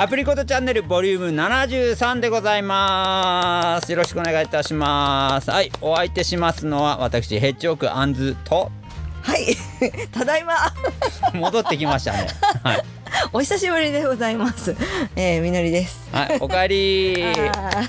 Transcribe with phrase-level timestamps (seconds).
[0.00, 3.92] アプリコットチャンネルボリューム73でございます。
[3.92, 5.50] よろしくお願いいたします。
[5.50, 8.72] はいお相手しますのは私ヘッジオークアンズと。
[9.20, 9.54] はい、
[10.10, 10.54] ただいま。
[11.38, 12.28] 戻ってきましたね。
[12.64, 12.84] はい、
[13.32, 14.74] お久しぶりでございます。
[15.16, 16.08] えー、みのりです。
[16.12, 17.24] はい、おかえり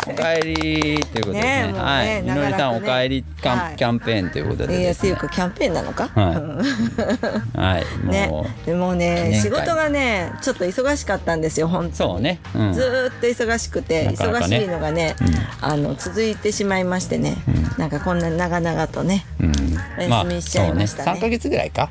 [0.08, 2.22] おかえりということですねねねはい。
[2.22, 3.76] みのりさん、ねおかえりキャン,、はい。
[3.76, 4.84] キャンペーンということでね。
[4.84, 6.10] いうか、キャンペーンなのか。
[6.14, 6.36] はい。
[6.36, 7.60] うん。
[7.60, 11.96] はい もう、ね、でもね、仕事がね、ちょっと忙しかったんですよ、本当に。
[11.96, 15.16] そうね、うん、ずーっと忙しくて、忙しいのがね、
[15.62, 17.38] あの続いてしまいましてね、
[17.78, 19.54] なんかこんな長々とね、うん、
[19.98, 21.04] お休みしちゃいましたね。
[21.06, 21.20] そうね。
[21.20, 21.90] 3ヶ月ぐらいか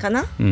[0.00, 0.24] かな？
[0.40, 0.46] うん、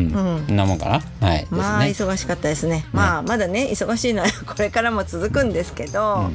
[0.47, 1.27] うんなもんかな？
[1.27, 2.85] はいまあね忙しかったですね。
[2.93, 6.29] まあまだね忙しいのは これからも続くんですけど、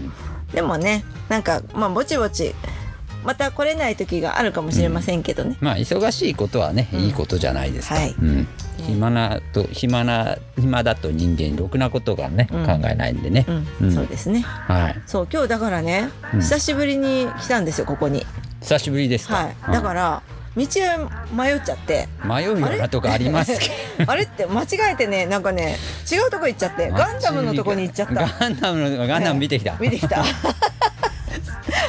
[0.53, 2.55] でもねなんかまあぼちぼち
[3.25, 5.57] また来れない時があるかもしれませんけどね。
[5.61, 7.95] まあ忙しいことはね、いいことじゃないですか。
[7.95, 8.47] はいうん、
[8.87, 13.47] 暇なと暇な暇だと人間ろくなことがね、うん考えないんでね。
[13.49, 14.41] うん、うんそうですね。
[14.43, 15.01] はい。
[15.06, 18.27] そう今日だからね、うん久しぶりに来たんですよここに。
[18.61, 19.37] 久しぶりですか？
[19.37, 19.73] はい。
[19.73, 20.23] だから
[20.56, 22.08] 道を迷っちゃって。
[22.22, 24.10] ら迷うようなとこありますけど。
[24.10, 24.22] あれ？
[24.24, 25.77] って間違えてねなんかね
[26.10, 26.91] 違うとこ行っちゃって。
[26.91, 28.14] ガンダムのとこに行っちゃった。
[28.14, 29.77] ガンダムのガンダム見てきた。
[29.80, 30.25] 見てきた。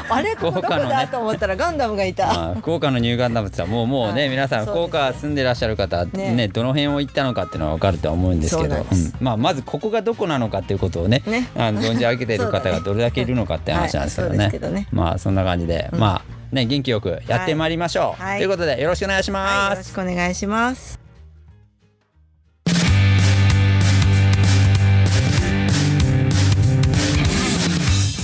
[0.08, 0.36] あれ？
[0.36, 2.27] ここどこだと思ったらガンダムがいた。
[2.27, 4.30] まあ、福岡のニューガンダムってもうもうね、はい。
[4.30, 6.47] 皆さん福岡住んでらっしゃる方ねね。
[6.47, 8.75] どの辺を行ったのかっていうのは分かるとは思うんですけど。
[8.75, 11.49] そうなんまあ、まずここがどこなのかっていうことをねね。
[11.55, 14.38] あの存じ上げている方がどれだけいるのかって話なんですけどはい。
[14.38, 14.88] ね,、そうですけどね。
[14.91, 18.38] まあそんな感じで、うんまあね元気よくやってまいりましょう、はい。
[18.40, 19.92] ということでよろしくお願いしはい、ますよろし。
[19.94, 21.00] くお願いします。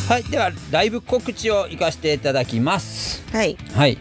[0.07, 3.23] はい、ではライブ告知を行かせていただきます。
[3.31, 3.97] はい、はい、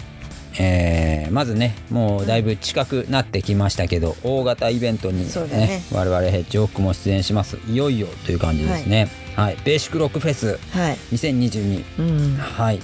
[0.59, 5.83] えーまずねもうだいぶ近くなってきましたけど大型イベントに、そうだね。
[5.93, 7.59] 我々ヘッジホックも出演します。
[7.69, 9.09] いよいよという感じですね。
[9.37, 12.81] はい、ベーシックロックフェスはい、2022うん、はい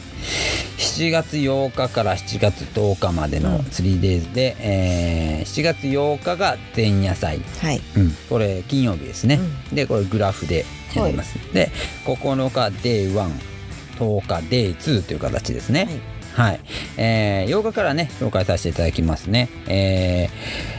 [0.97, 3.59] 7月8日から7月10日までのうん。
[3.59, 9.39] 3days で、えー7月8日が前夜祭、はい、うん、これ金曜日ですね、
[9.73, 10.65] でこれグラフで
[10.95, 11.71] やります、で
[12.07, 16.01] 9日 Day110 日 Day2 という形ですね。
[16.35, 16.61] はい、
[16.97, 19.51] えー8日からね紹介させていただきますね。
[19.69, 20.77] えー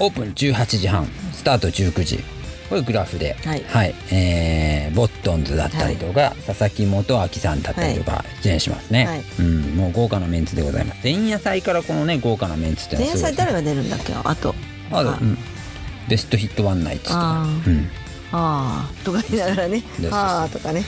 [0.00, 2.24] オープン18時半スタート19時
[2.68, 3.94] これグラフで、はい。
[4.12, 9.24] えーボットンズだったりとか、佐々木元明さんだったりとか出演しますね、はい。
[9.38, 11.00] うん、もう豪華なメンツでございます。
[11.04, 14.54] 前夜祭からこのね豪華なメンツって前夜祭誰が出るんだっけ、あと。
[14.90, 15.38] あうん、
[16.08, 17.46] ベストヒットワンナイツとか。
[17.66, 17.88] うん。
[18.32, 19.80] ああ、とか言いながらね。
[19.80, 20.82] そうそう、ああとかね。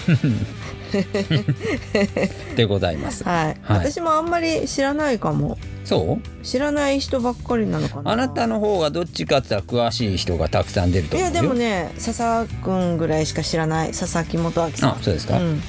[2.56, 3.22] でございます。
[3.24, 3.90] はい、はい。
[3.90, 5.58] 私もあんまり知らないかも。
[5.90, 6.44] そう？
[6.44, 8.12] 知らない人ばっかりなのかな？
[8.12, 11.34] あなたの方がどっちかって言ったら詳しい人がたくさん出るとい思うよ。
[11.36, 14.90] やでもね、笹君ぐらいしか知らない、佐々木元明さん。
[14.92, 15.38] あそうですか？
[15.38, 15.60] ん、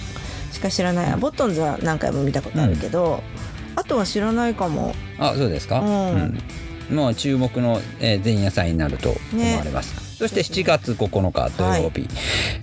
[0.51, 1.17] しか知らない。
[1.17, 3.23] ボットンズは何回も見たことあるけど、
[3.75, 4.93] あとは知らないかも。
[5.17, 5.79] あそうですか？
[5.79, 6.39] うん
[6.95, 10.00] もう注目の、えー前夜祭になると思われます。
[10.21, 12.07] そして7月9日土曜日、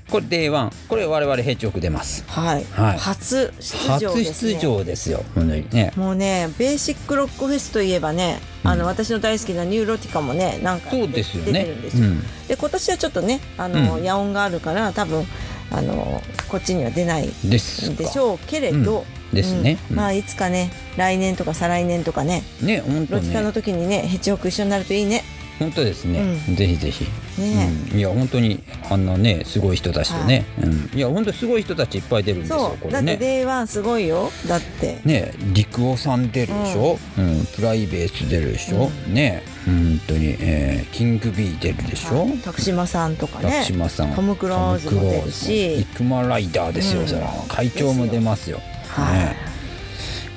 [0.08, 2.22] これ Day1 これ我々ヘッジオク出ます。
[2.28, 2.98] はい、はい。
[2.98, 4.52] 初出場初ですね。
[4.52, 5.24] 出場ですよ。
[5.34, 5.92] 本当にね。
[5.96, 12.06] もうねベーシックロックフェスといえばね、あの私の大好きなニューロティカもねなんかそうですよ出ねてるんですよ。
[12.06, 12.22] うん。
[12.46, 14.04] で今年はちょっとねあの、うん。
[14.04, 15.26] 野音があるから多分
[15.72, 19.34] あのこっちには出ないでしょうけれど、うん。
[19.34, 19.78] ですね。
[19.90, 19.96] うん。
[19.96, 23.06] まあいつかね来年とか再来年とかねねね。
[23.10, 25.24] ロティカの時にねヘッジホック一緒になるといいね。
[25.58, 26.38] 本当ですね。
[26.48, 27.04] うぜひぜひ。
[27.40, 27.70] ね。
[27.92, 27.98] うん。
[27.98, 33.16] いや本当にあんなねすごい人たちとね、うん、いや本当すごい人たちいっぱい出るんですよこれね。
[33.16, 34.30] Day One すごいよ。
[34.46, 35.00] だって。
[35.04, 37.44] ね陸尾さん出るでしょ、うん。
[37.56, 39.42] プライベース出るでしょ、ね。
[39.66, 42.38] 本当に、えーキングビー出るでしょ、はい。
[42.38, 43.50] 徳島さんとかね。
[43.50, 44.14] 徳島さん。
[44.14, 45.80] トム・クローズも出るし。
[45.80, 47.08] イクマライダーですよ、うん。
[47.08, 49.18] それは会長も出ますよ、はい。
[49.18, 49.58] ね。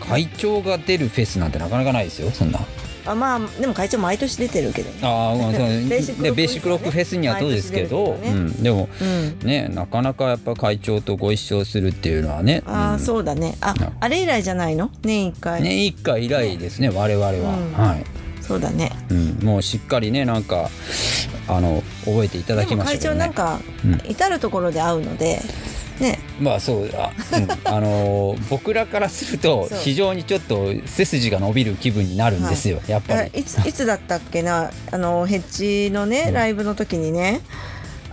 [0.02, 2.60] 会長が出るフェスなんてなかなかないですよそんな
[3.06, 5.00] あまあでも会長毎年出てるけどね。
[5.02, 8.30] ああ、まあ、そう ベーシックロックフェスはねでベーシックロックフェスにはそうですけど、ね。
[8.30, 9.40] うん、でもうん。
[9.48, 13.00] ねなかなかやっぱ会長とご一緒するっていうのはねああ、うん。
[13.00, 13.56] そうだね。
[13.62, 14.90] ああ、あれ以来じゃないの？
[15.02, 15.62] 年一回。
[15.62, 17.74] 年一回以来ですね我々は、うん。
[17.74, 18.04] はい、
[18.42, 18.92] そうだね。
[19.10, 20.70] うん、もうしっかりねなんか
[21.48, 23.20] あの覚えていただきましたけどね。
[23.20, 24.02] 長なんか、うん。
[24.10, 25.42] 至る所で会うので、
[26.02, 26.20] ね。
[26.40, 33.40] まあそうあ,、うん、あのー 僕らからすると非常にちょっと背筋が伸びる気分になるんですよ、やっぱり。
[33.40, 34.72] いついつだったっけな。
[34.92, 37.42] あのヘッジのねライブの時にね。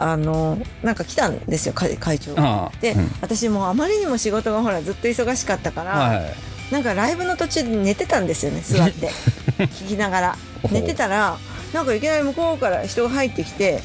[0.00, 2.37] あのなんか来たんですよ会会長
[2.81, 3.11] で、うん。
[3.20, 6.35] 私もうあまりにも仕事がほらずっと忙しかったから、はい
[6.70, 9.08] なんかライブの途中で寝てたんですよね座って。
[9.58, 10.38] 聞きながら。
[10.70, 11.38] 寝てたら
[11.73, 13.81] なんかいきなり向こうから人が入ってきて、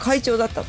[0.00, 0.66] 会長だったの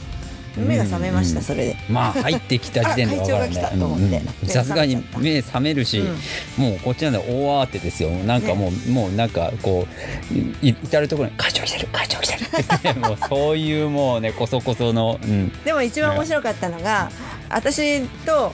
[0.57, 1.77] 目が覚めました、それで。
[1.89, 4.05] まあ入ってきた時点で分かるあ会長が来たと思って。
[4.05, 4.47] うんうん。
[4.47, 6.63] さすがに目覚めるし、うん。
[6.63, 8.09] もうこっちなんで大慌てですよ。
[8.09, 9.87] なんかもう、もうなんかこ
[10.31, 17.11] うい至る所に「会長来てる会長来てる」って、 ね、もうそういうもうねこそこその、うん、でも一番面白かったのが
[17.49, 18.53] 私と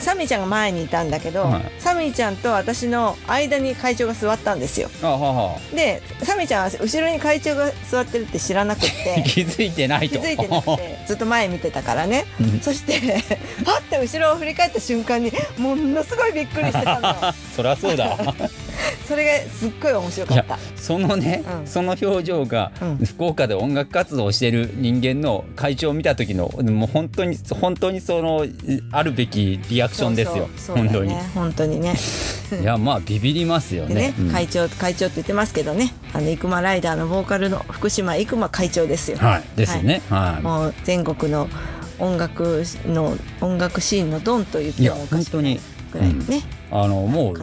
[0.00, 1.72] サミーちゃんが前にいたんだけど、はい。
[1.78, 4.90] サミーちゃんと私の間に会長が座ったんですよ。
[5.02, 9.22] あははでサミーちゃんは後ろに会長が座ってるって知らなくって。
[9.26, 10.18] 気づいてないと。
[10.18, 12.26] 気づいてなくて ずっと前見てたからね。
[12.40, 12.60] うん。
[12.60, 13.00] そして
[13.64, 17.32] パッて後ろを振り返った瞬間にものすごいびっくりしてたの。
[17.54, 18.16] そりゃそうだ
[19.06, 20.58] それがすっごい面白かった。
[20.76, 21.66] そのね、うん。
[21.66, 23.06] その表情が、うん。
[23.06, 28.46] 福岡で音楽活動をしてる人間の会長を見た時のもう本当に本当にその
[28.92, 30.48] あるべきリアクションですよ。
[30.56, 30.76] そうそう。
[30.76, 31.30] 本当に、そね。
[31.34, 31.80] 本当に。
[31.80, 31.94] ね。
[32.60, 33.94] いやまあビビりますよね。
[33.94, 34.30] でね、うん。
[34.30, 35.94] 会長会長って言ってますけどね。
[36.12, 39.42] あの生馬ライダーのボーカルの福島生馬会長ですよ、はい。
[39.56, 40.02] ですね。
[40.08, 41.48] はい、もう全国の
[41.98, 45.60] 音楽の音楽シーンのドンと言ってもおかしくない
[45.92, 46.42] ぐらいね、
[46.76, 47.34] あのもう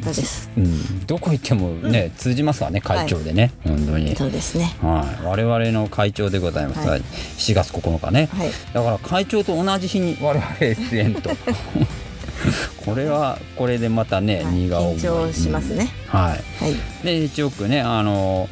[0.58, 4.14] うん、どこ行ってもね、通じますからね会長でね、本当に。
[4.14, 4.76] そうですね。
[4.82, 7.00] はい、我々の会長でございます、ははい。
[7.00, 8.52] い、7月9日ね、はい。
[8.74, 11.30] だから会長と同じ日に我々出演と。
[12.84, 14.54] これはこれでまたね、はい。
[14.54, 14.98] 荷が重い。
[14.98, 16.20] 緊張しますね、うん。
[16.20, 16.64] はい。
[16.64, 16.76] はい。
[17.06, 18.50] で一応ねあの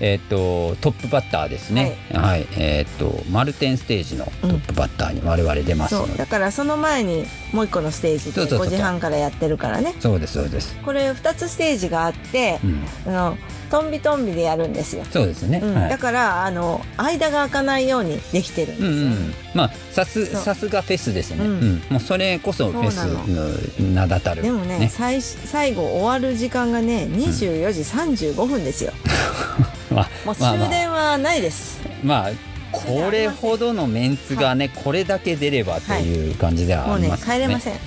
[0.00, 1.96] えっ、とトップバッターですね。
[2.12, 6.18] はい、えっ、とマルテンステージのトップバッターに我々出ますので、そう。
[6.18, 9.94] だからその前にもう一個のステージでそうそうそう5時半からやってるからね。
[10.00, 13.38] そうですそうです、これ2つステージがあってう、ん、あの
[13.70, 15.74] トンビトンビでやるんですよ、そうですね、うん。
[15.74, 15.90] はい。
[15.90, 21.74] だからあの間が開かないようにできてるんですよ、うんうん、まあさすさすがフェスですね、ううん。
[21.76, 24.42] んもうそれこそフェスの名だたる。
[24.42, 28.92] でもね最最後終わる時間がね24時35分ですよ、
[29.98, 32.30] まあもう終電はないです、まあ
[32.70, 37.78] これほどのメンツがね、これだけ出ればという感じではもうねあります帰れません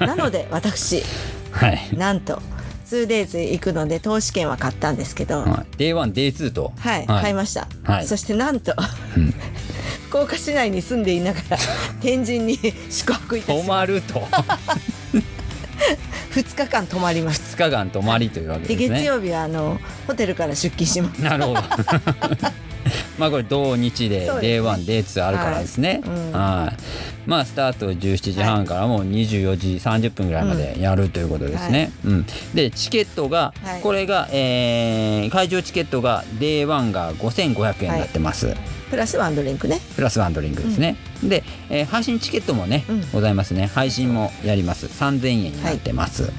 [0.00, 1.02] なので私
[1.52, 2.40] はい、なんと
[2.86, 8.74] 2days 行くので投資券は買ったんですけど、はい、Day1、Day2 と、はい、買いました、はいそしてなんと
[9.16, 9.34] うん
[10.08, 11.58] 福岡市内に住んでいながら
[12.00, 12.58] 天神に
[12.88, 14.22] 宿泊いたしま泊まると
[16.34, 17.56] 2日間泊まります。
[17.56, 18.88] 2日間泊まりというわけでね。
[18.98, 21.22] 月曜日はあのホテルから出勤します。
[21.22, 21.60] なるほど
[23.18, 26.00] まあこれ同日でそうです Day1、Day2 あるからですね。
[26.04, 26.16] はい。
[26.16, 26.32] うん。
[26.32, 26.76] はい。
[27.28, 32.26] まあスタート17時半からもう24時30分ぐらいまでやるということですね、うん。
[32.54, 33.80] でチケットが、はい。
[33.82, 38.54] これが、えー会場チケットが Day1 が5500円になってます、
[38.90, 39.78] プラスワンドリンクね。
[39.94, 43.10] プラスワンドリンクですね、で、えー配信チケットもね、うん。
[43.12, 43.66] ございますね。
[43.66, 44.86] 配信もやります。
[44.86, 46.32] 3000円になってます、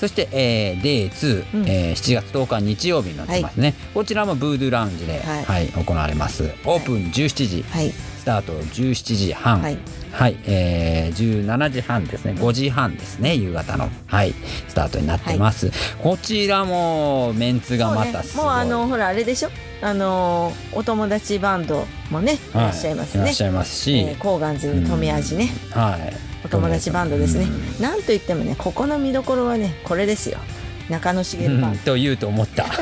[0.00, 1.68] そして、えー、Day2、うん。
[1.68, 5.44] えー7月10日日曜日になってますね、こちらもブードゥーラウンジで、はい。
[5.44, 6.50] はい行われます。
[6.64, 7.90] オープン17時、はい。
[7.90, 9.60] スタート17時半。
[9.62, 9.78] はい。
[10.12, 12.32] はい、えー、17時半ですね。
[12.32, 13.90] 5時半ですね夕方の。
[14.06, 14.34] はい。
[14.66, 15.70] スタートになってます、
[16.02, 19.50] こちらもメンツがまたすごい、もうあのほらあれでしょ？
[19.82, 22.38] あのお友達バンドもねい。
[22.54, 23.24] らっしゃいますね。
[23.24, 26.16] いらっしゃいますし、えーコーガンズに富味ねはい。
[26.44, 27.44] お友達バンドですね。
[27.44, 27.82] うん。
[27.82, 30.38] なんといってもねここの見どころはねこれですよ
[30.88, 32.66] 中野茂バンドうんと言うと思った。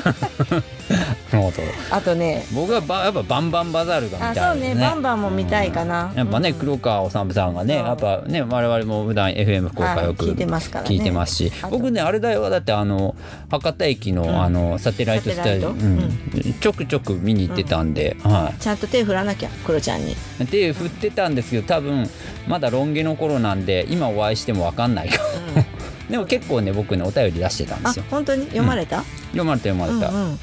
[1.91, 4.41] あとね僕はばやっぱバンバンバザールが見たいね。
[4.41, 6.11] あそうねバンバンも見たいかな。
[6.13, 6.19] うん。
[6.19, 6.55] やっぱね、うん。
[6.57, 10.95] 黒川治さんがねやっぱね我々も普段 FM 福岡よくはい聞いてますからね。
[10.95, 12.49] 聞いてますし、僕ねあれだよ。
[12.51, 13.17] だってあの
[13.51, 14.43] 博多駅の、ん。
[14.43, 16.45] あのサテライトスタジオ、サテライト？
[16.45, 16.55] うん。
[16.61, 20.13] ちょくちょく見に行ってたんで、はちゃんと手振らなきゃクロちゃんに。
[20.13, 20.17] い。
[20.47, 22.09] 手振ってたんですけど多分
[22.47, 25.09] まだロン毛の頃なんで今お会いしても分かんない。
[25.09, 25.19] か
[25.57, 25.65] も。
[26.11, 28.05] でも結構ね僕ねお便り出してたんであすよ。
[28.11, 28.45] 本当に？
[28.47, 30.13] 読まれた、読まれた読まれた。
[30.13, 30.31] うんうん。
[30.31, 30.39] うん。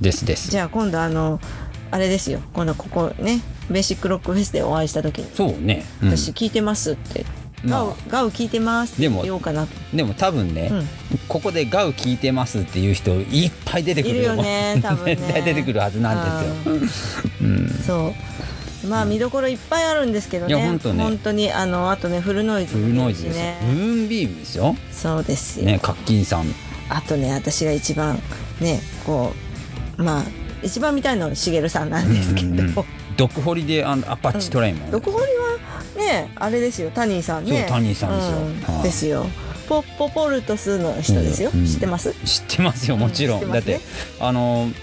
[0.00, 0.50] ですです。
[0.50, 1.40] じゃあ今度あの
[1.90, 2.40] あれですよ。
[2.52, 3.40] 今度ここね
[3.70, 5.30] ベーシックロックフェスでお会いした時に。
[5.34, 5.84] そうね。
[6.02, 6.16] うん。
[6.16, 7.24] 私聞いてますって、
[7.64, 7.80] まあ。
[7.80, 10.88] ガウガウ聞いてますってでも言おうかなとでも多分ね、うん。
[11.26, 15.16] ここでガウ聞いてますっていう人いっぱい出てくるいるよね多分ね。
[15.44, 17.26] 出てくるはずなんですよ。
[17.42, 17.68] うん。
[17.84, 18.14] そう
[18.88, 20.54] まあ見どころいっぱいあるんですけどね。
[20.54, 21.02] いやほんとね。
[21.02, 23.42] 本当にあのあとねフルノイズフルノイズですよ。
[23.42, 24.76] ねブーンビームですよ。
[24.92, 26.46] そうですよ、ね、カッキンさん。
[26.88, 28.18] あとね私が一番
[28.60, 29.32] ねこ
[29.98, 30.24] うまあ
[30.62, 32.74] 一番見たいのはしげるさんなんですけど、うんうん
[33.16, 35.56] ドッグホリデーアパッチトレインも、ドクホリは
[35.96, 36.90] ねあれですよ。
[36.90, 37.60] タニーさんね。
[37.60, 38.36] そうタニーさんですよ。
[38.36, 38.74] うん。
[38.74, 38.82] はい。
[38.82, 39.26] ですよ。
[39.70, 42.12] ポポポルトスの人ですよ、うん知ってます？
[42.26, 43.46] 知ってますよもちろん、ね。
[43.46, 43.80] だって
[44.20, 44.74] あのむ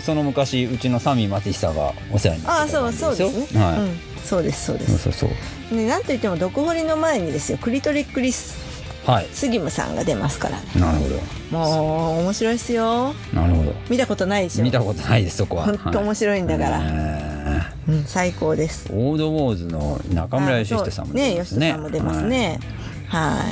[0.00, 3.54] その昔うちのサミー松久がお世話になああってたそうそうです。
[3.54, 5.76] ね、はい、うん、そうですそうです、そうそうそう。
[5.76, 8.68] ね、なんといってもドクホリの前にですよクリトリックリス
[9.08, 9.26] はい。
[9.32, 10.60] スギムさんが出ますから。
[10.60, 13.14] ねなるほもう面白いですよ。
[13.32, 13.72] どなるほど。
[13.88, 14.64] 見たことないでしょ。
[14.64, 15.64] 見たことないですそこは。
[15.64, 18.90] 本当面白いんだから、えーうん、最高です。
[18.92, 21.68] オードウォーズの中村義人さんもね、出ますね。
[21.68, 22.60] 吉田さんも出ますね。
[23.08, 23.30] はい。
[23.30, 23.44] は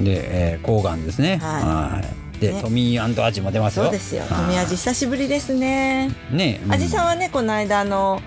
[0.00, 0.04] い。
[0.04, 1.36] で、えー、コーガンですね。
[1.36, 1.62] はい。
[1.62, 2.25] はい。
[2.40, 3.84] で、ねトミーアジも出ますよ。
[3.84, 4.22] そうですよ。
[4.22, 6.10] はい富味久しぶりですね。
[6.30, 8.20] ね、うん味さんはね、この間あの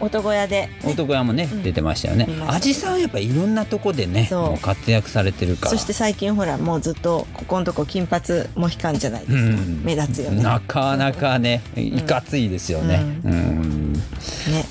[0.00, 2.48] 男屋で、ね、男屋もね、うん出てましたよね見まし。
[2.48, 4.28] た味さんやっぱいろんなとこでね、
[4.60, 5.70] 活躍されてるから。
[5.70, 9.36] そして最近ほらもうずっとここのとこ金髪モヒカンじゃないですか。
[9.36, 10.42] うん目立つよね。
[10.42, 13.02] なかなかね、いかついですよね。
[13.24, 13.92] ううん。
[13.92, 14.00] ね。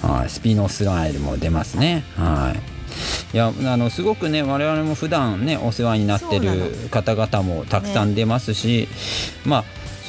[0.02, 2.04] はい、スピノスライルも出ますね。
[2.16, 2.74] はい。
[3.34, 8.88] いやあのすごくね我々も普段ねお世話になってる方々もたくさん出ますし、
[9.46, 9.64] まあ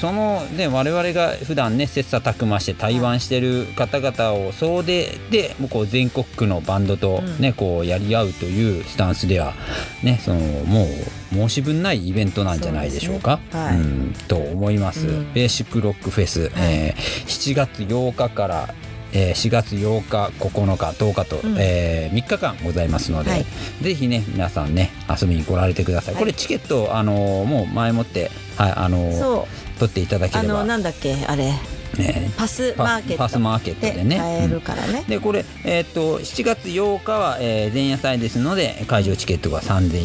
[0.04, 9.54] そのね我々が普段ね切磋琢磨して対バンしてる方々を総出でもうこう全国区のバンドとね、こうやり合うというスタンスでは
[10.02, 10.84] ねそのも
[11.32, 13.40] う申し分ないイベントなんじゃないでしょうか。
[13.50, 13.66] そうね。
[13.66, 13.76] はい。
[13.78, 15.06] うんと思います。
[15.06, 15.32] うん。
[15.32, 18.74] ベーシックロックフェス、えー7月8日から
[19.14, 21.56] えー4月8日9日10日と、うん。
[21.59, 23.47] え3日間ございますので、はい。
[23.80, 26.23] ぜひね皆さんね遊びに来られてください、はい。
[26.23, 29.47] これチケットあのーもう前もってはいあの
[29.78, 30.54] 取っていただけあれば。
[30.54, 31.52] のなんだっけあれ
[31.94, 32.30] ね。
[32.36, 33.18] パスマーケット。
[33.18, 34.16] パパスマーケットでね。
[34.18, 35.04] 買えるからね。
[35.08, 39.96] でこれ、えー、と7月8日は、えー前夜祭ですので会場チケットが3000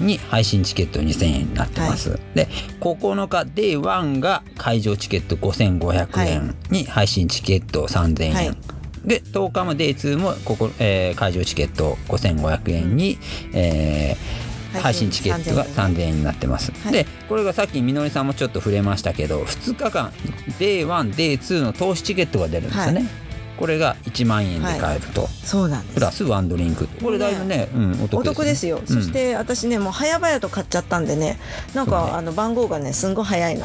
[0.00, 2.48] 円に、配信チケット2000円になってます、で
[2.80, 8.56] 9日 Day1 が会場チケット5500円に配信チケット3000円、はい。
[9.04, 13.18] で10日も Day2 もここ、えー会場チケット5500円に、
[13.52, 16.92] えー配配信信チケットが3000円になってます、はい。
[16.92, 20.12] でこれがさっきみのりさんもちょっと触れましたけど2日間
[20.58, 23.10] Day1、Day2 の投資チケットが出るんですよね、はい。
[23.56, 25.94] これが1万円で買えると、そうなんです。
[25.94, 26.00] プ。
[26.00, 28.86] ラスワンドリンクこれだいぶね、うん、お得です、ね、お得ですよ、うん。
[28.86, 31.38] そして私ねもう早々と買っちゃったんでね
[31.74, 32.10] なんそうね。
[32.10, 33.64] か、あの番号がねすんごい早いの。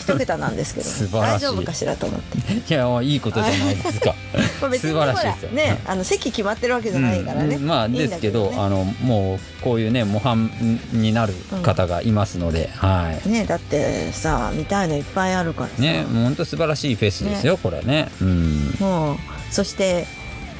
[0.00, 1.44] 一桁なんですけど 素晴らしい。
[1.46, 2.74] 大丈夫かしらと思って。
[2.74, 4.14] いやいいことじゃないですか。
[4.60, 5.50] これ別に素晴らしいですよ。
[5.50, 7.66] ねあの席決まってるわけじゃないからね、うん。
[7.66, 10.50] まあですけどねあのもうこういうね模範
[10.92, 13.28] になる方がいますので、はい。
[13.28, 18.08] ねだってさ見たいのいっぱいあるからさ、ねもう本当素晴らしいフェスですよ、これね。
[18.20, 18.74] うん。
[18.78, 19.16] もう
[19.50, 20.06] そして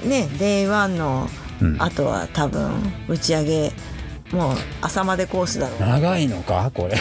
[0.05, 1.29] ね Day1 の
[1.61, 1.77] うん。
[1.83, 2.73] あとは多分
[3.07, 3.73] 打ち上げ
[4.33, 5.81] もう朝までコースだろう。
[5.81, 6.99] 長いのかこれ。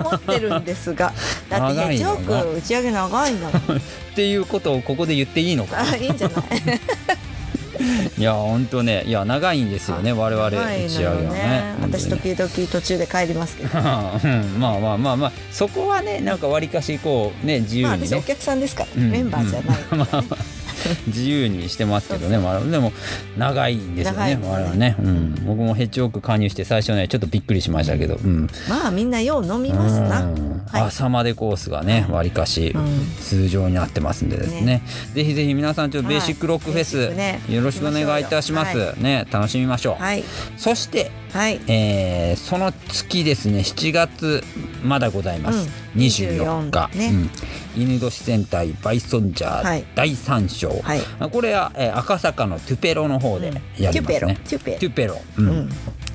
[0.00, 1.12] 思ってるんですが。
[1.48, 3.80] だって長いのヘッジホーがク打ち上げ長いんだもんっ
[4.14, 5.78] ていうことをここで言っていいのか。
[5.90, 6.44] あいいんじゃない？
[8.18, 10.52] いや本当ねいや長いんですよね我々打
[10.88, 11.74] ち上げはね。
[11.80, 12.02] 本当に。
[12.04, 13.78] 私ね時々途中で帰りますけど。
[13.78, 13.84] うん。
[14.58, 19.10] まあまあまあまあそこはねなんかわりかしこうね自由まあにね、私お客さんですから、うん。
[19.10, 20.28] メンバーじゃないうんからね、
[21.06, 22.38] 自由にしてますけどね。
[22.38, 22.92] まあでも
[23.36, 28.48] 長いんですよね我々ね、うん、僕もヘッジオーク加入して最初ねちょっとびっくりしましたけど、うん。
[28.68, 30.62] まあみんなよう飲みますな、うん。
[30.70, 30.82] はい。
[30.82, 33.06] 朝までコースがねわりかしうん。
[33.20, 34.60] 通常になってますんでですね。
[34.62, 34.82] ね。
[35.14, 40.24] ぜひぜひ皆さんちょっとベーシックロックフェス、よろしくお願いいたします、行ね楽しみましょう、はい。
[40.56, 41.60] そしてはい。
[41.68, 43.60] えーその月ですね。
[43.60, 44.42] 7月
[44.84, 46.02] まだございます、うん。
[46.02, 47.30] 24日、24ね。
[47.76, 47.82] うん。
[47.82, 49.80] 犬年戦隊バイソンジャはい。
[49.80, 51.00] ー第3章、はい。
[51.30, 54.78] これは、えー赤坂のトゥペロの方でやりますね、トゥペロ。
[54.78, 55.48] トゥペロ、うん。
[55.48, 55.70] うん。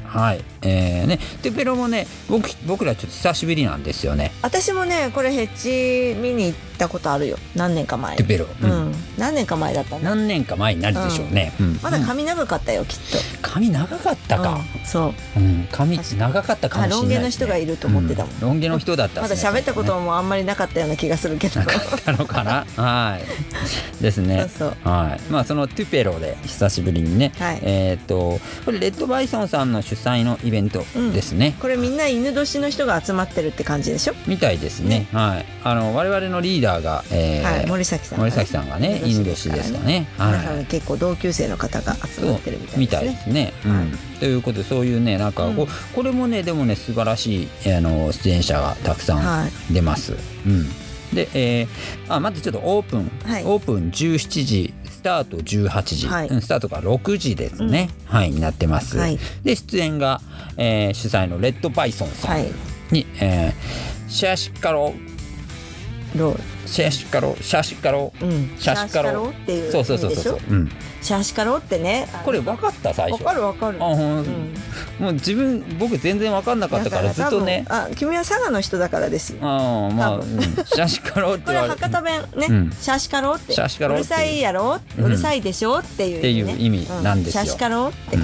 [0.06, 1.18] はいえーね。
[1.42, 4.32] トゥペロもね僕僕らちょっと久しぶりなんですよね。
[4.42, 7.38] 私もねこれヘッジ見に行ったことあるよ。
[7.56, 8.16] 何年か前。
[8.18, 8.92] トゥペロ、ううん。
[8.92, 11.80] ん、何年か前だったね何年か前になるでしょうね、うん。
[11.82, 13.00] まだ髪長かったよきっ
[13.42, 14.86] 髪長かったと、か、うん。
[14.86, 15.40] そう。
[15.40, 15.68] うん。
[15.72, 18.38] 髪長かったかもしれないね、あロン毛の人がいると思ってたもん。
[18.38, 21.60] うロン毛の人だったっますだね喋ったことももあんまりなかったような気がするけど。
[21.60, 22.66] なかったのかな？
[22.76, 24.04] はい。
[24.04, 24.42] ですね。
[24.42, 24.90] そうそう。
[24.90, 25.32] はい。
[25.32, 27.60] まあそのトゥペロで久しぶりにね、はい。
[27.64, 35.08] えっ、とこれレッドバイソンさんの主催のイベントですね、これみんな犬年の人が集まってるって感じでしょ、みたいですね。
[35.12, 35.46] はい。
[35.64, 37.68] あの我々のリーダーが、えーはい。
[37.68, 38.30] 森崎さんがね。
[38.30, 40.08] 森崎さんがね犬年ですかね。
[40.20, 40.64] 皆さはい。
[40.64, 43.54] ん結構同級生の方が集まってるみたいですね。
[43.66, 43.72] うん。
[43.72, 43.88] はい。
[44.20, 45.68] ということでそういうねなんかこ,、うん。
[45.96, 50.14] これもねでもね素晴らしいあの出演者がたくさはん出ます。
[50.46, 50.70] うん、
[51.14, 51.68] で、えー
[52.14, 53.44] あまずちょっとオープン、はい。
[53.46, 56.28] オープン17時スタート18時、はい。
[56.28, 59.00] うんスタートが6時ですね、はいになってます。
[59.00, 59.18] はい。
[59.44, 60.22] で出演が、
[60.58, 62.52] えー主催のレッドバイソンさんはい。
[62.92, 64.94] に、えーシャシカロ
[66.16, 68.56] ロシャシカロシャシカロ、うん。
[68.58, 69.30] シャシカロ。
[69.30, 70.24] っていうそうそうそうそう。
[70.24, 73.78] そう、うん、シャシカロってねこれ分かった最わ初かるわかる。
[73.82, 74.26] あほんうん。
[75.00, 77.66] もう自分僕全然分かんなかったからずっとね。
[77.70, 79.40] あ君は佐賀の人だからですよ。
[79.42, 82.72] ああまあ、うん、シャシカロってこれ博多弁ね、うん。
[82.72, 83.54] シャシカロって。
[83.54, 84.06] シャシカロっていう。
[84.06, 85.80] うるさいやろ、うるさいでしょ？
[85.80, 87.44] っていう、ね、っていう意味なんですよ。
[87.44, 88.24] うシャシカロって、うん。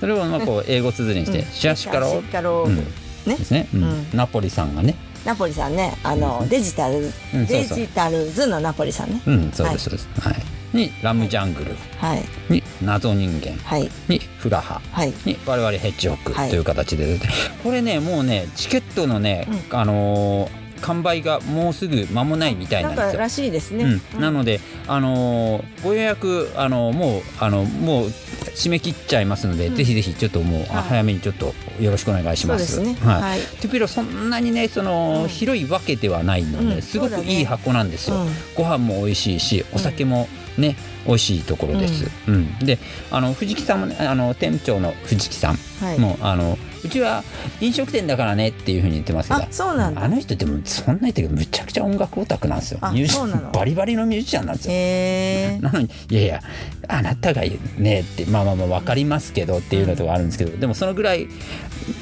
[0.00, 2.08] それをまあこう英語綴りにして、シャシカロ。
[2.08, 2.76] シャシカロ、うん。
[2.76, 2.84] ね。
[3.26, 3.68] ですね、
[4.14, 7.78] ナポリさんがねナポリさんねあのデジタル、うんそうデそう。
[7.78, 9.74] ジタルズのナポリさんね、うんそうはい。
[9.76, 10.08] ですそうです。
[10.20, 10.36] はい。
[10.72, 11.74] にラムジャングル。
[11.98, 12.22] はい。
[12.48, 13.56] に謎人間。
[13.64, 13.90] はい。
[14.08, 14.80] にフラハ。
[14.92, 15.12] はい。
[15.24, 16.50] に我々ヘッジホックとはい。
[16.50, 17.28] いう形で出て、
[17.64, 23.12] これねもうねチケットのね、あのー完売がもうすぐ間もないみたいななんんですよ。
[23.12, 24.20] からしいですね、うん、うん。
[24.20, 28.06] なので、あのーご予約、あのーもうあのもう
[28.54, 29.74] 締め切っちゃいますので、うん。
[29.76, 32.54] ぜひぜひちょっともう、早めにちょっとよろしくお願いしま。
[32.54, 32.96] そうですすね。
[33.00, 33.22] はい。
[33.22, 33.40] はい。
[33.40, 35.28] トゥピロそんなにねその、うん。
[35.28, 36.82] 広いわけではないので、うん。
[36.82, 38.16] すごくいい箱なんですよ。
[38.16, 38.28] うん。
[38.54, 40.76] ご飯も美味しいしお酒もね、
[41.06, 42.10] 美味しいところです。
[42.28, 42.58] うん。
[42.58, 42.78] で
[43.10, 45.98] あの藤木さんもねあの店長の藤木さんはい。
[45.98, 47.22] もあのうちは
[47.60, 50.02] 飲食店だからねっていうふうに言ってますけどあそうなんだ。
[50.02, 52.78] あの人でもそんな言ってむちゃくちゃ音楽オタクなんですよ。
[52.82, 53.50] あミュージそうなの？
[53.52, 55.70] バリバリのミュージシャンなんですよ。
[55.70, 56.40] なのにいやいや
[56.88, 57.42] あなたが
[57.78, 61.28] ねってまあまあまあ分かりますけどっていうのとかあるんですけど、でもそのぐらい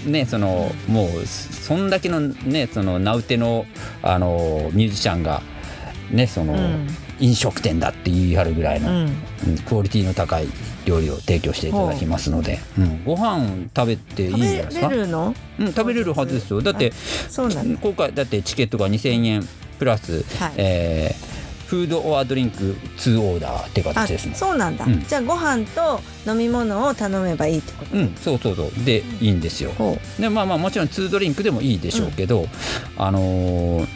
[0.06, 3.66] ねそのもうそんだけのねその名うての
[4.02, 5.42] あのミュージシャンが
[6.10, 6.88] ねその、うん
[7.20, 8.96] 飲食店だって言い張るぐらいの、うん。
[9.06, 10.48] うんクオリティの高い
[10.84, 14.88] 料理を提供していただきますので、うん、ご飯食べていいんじゃないですか？
[14.88, 15.34] れるの？
[15.58, 16.60] うん、食べれるはずですよ。
[16.60, 17.80] だってそうなんだ。
[17.80, 19.48] 今回だってチケットが2000円
[19.78, 20.52] プラス、はい。
[20.56, 24.34] えーフードオアドリンク2オーダーってあ形ですね。
[24.34, 25.04] そうなんだ、うん。
[25.04, 28.84] じゃあご飯と飲み物を頼めばいいってこと、うん、そうそうそう。
[28.86, 29.72] でいいんですよ。
[29.76, 32.46] ほでまあまあもちろん2ドリンクでもいいでしょうけど、
[32.96, 33.86] あのー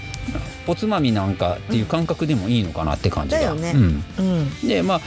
[0.67, 3.73] おつまみなんかっていう感覚でもいいのかなって感じが、だよね。
[3.75, 4.69] うん、ううん。
[4.69, 5.01] でま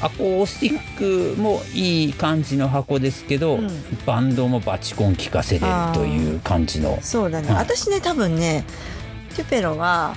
[0.00, 3.68] あアコースティックもいい感じの箱ですけど、うん。
[4.06, 6.98] バンドもバチコン聴かせれるという感じの。
[7.02, 8.64] そうだね、はい私ね多分ね
[9.36, 10.14] テュペロは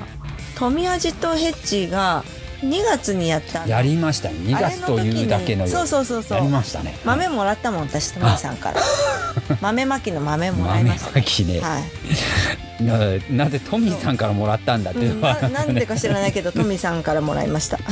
[0.55, 2.23] 富味とヘッジが
[2.61, 4.35] 2月にやったやりましたね。
[4.35, 6.37] 2月というだけのそうそうそうそう。
[6.37, 6.95] やりましたね。
[7.03, 8.81] 豆もらったもん私トミーさんから
[9.61, 12.83] 豆まきの豆もらい豆ましたまきね、はい。
[12.83, 15.21] ななぜトミーさんからもらったんだっていううん。
[15.21, 17.77] のは、ななんでか知らないけどトミーさんからもらいました。
[17.77, 17.85] ね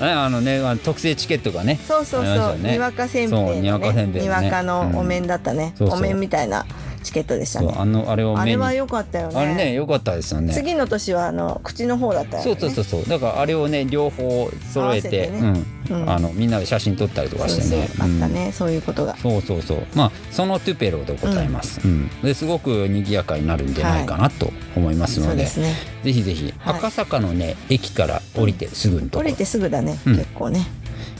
[0.00, 1.78] あのねあの特製チケットがね。
[1.86, 2.72] そうそうそう、ね。
[2.72, 5.86] にわかせんべいのそうにわかせんべいにわかのお面だったね、うん。
[5.86, 5.98] そうそう。
[5.98, 6.64] お面みたいな
[7.04, 7.72] チケットでしたね。
[7.76, 9.36] あのあれをあれは良かったよね。
[9.38, 10.52] あれね良かったですよね。
[10.52, 12.42] 次の年はあの口の方だったよね。
[12.42, 13.08] そうそうそうそう。
[13.08, 15.66] だからあれをね両方揃えてね。
[15.90, 16.00] うん。
[16.02, 16.10] うん。
[16.10, 17.88] あのみんなで写真撮ったりとかしてね。
[17.88, 18.32] そうあったうん。
[18.32, 19.16] ね、そういうことが。
[19.18, 19.86] そうそうそう。
[19.94, 22.08] まあそのトゥペロでございます、うん。
[22.22, 25.74] ですごく賑やかになるんじゃないかなと思いますので,、そうですね。
[26.02, 26.76] ぜひぜひはい。
[26.78, 30.16] 赤坂のね駅から降りてすぐのところ、降りてすぐだね、うん。
[30.16, 30.66] 結構ね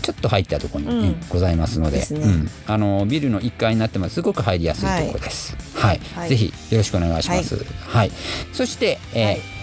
[0.05, 1.29] ちょっと入ったところに、ねうん。
[1.31, 2.07] ございますのでね。
[2.11, 2.51] うん。
[2.67, 4.17] あのビルの1階になってます。
[4.17, 5.57] すごく入りやすいところです。
[5.75, 6.29] はい、はい。
[6.29, 7.65] ぜひよろしくお願いします。
[7.89, 8.13] はい、
[8.53, 9.55] そして、えー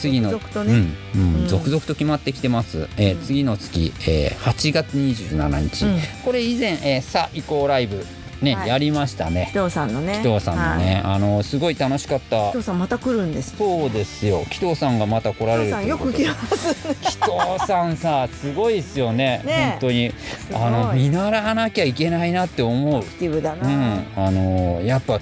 [0.00, 0.94] 次のうん。
[1.14, 1.42] うん。
[1.42, 1.48] うん。
[1.48, 3.22] 続々と決まってきてます、えーうん。
[3.22, 5.98] 次の月、えー8月27日、うん。
[6.24, 8.04] これ以前、えーさあ移行ライブ
[8.42, 8.68] ね、はい。
[8.68, 9.50] やりましたね。
[9.52, 10.20] 紀藤さんのね。
[10.22, 12.36] 紀藤さんのね、あのすごい楽しかった。
[12.36, 14.44] はい紀藤さんまた来るんですそうですよ。
[14.50, 16.94] 紀藤さんがまた来られる紀藤さんよく来ますね。
[17.02, 19.42] 紀藤さんさすごいですよね。
[19.46, 20.12] ね本当に。
[20.52, 23.00] あの見習わなきゃいけないなって思う。
[23.00, 24.06] アクティブだうな、ん。
[24.16, 25.20] あのやっぱ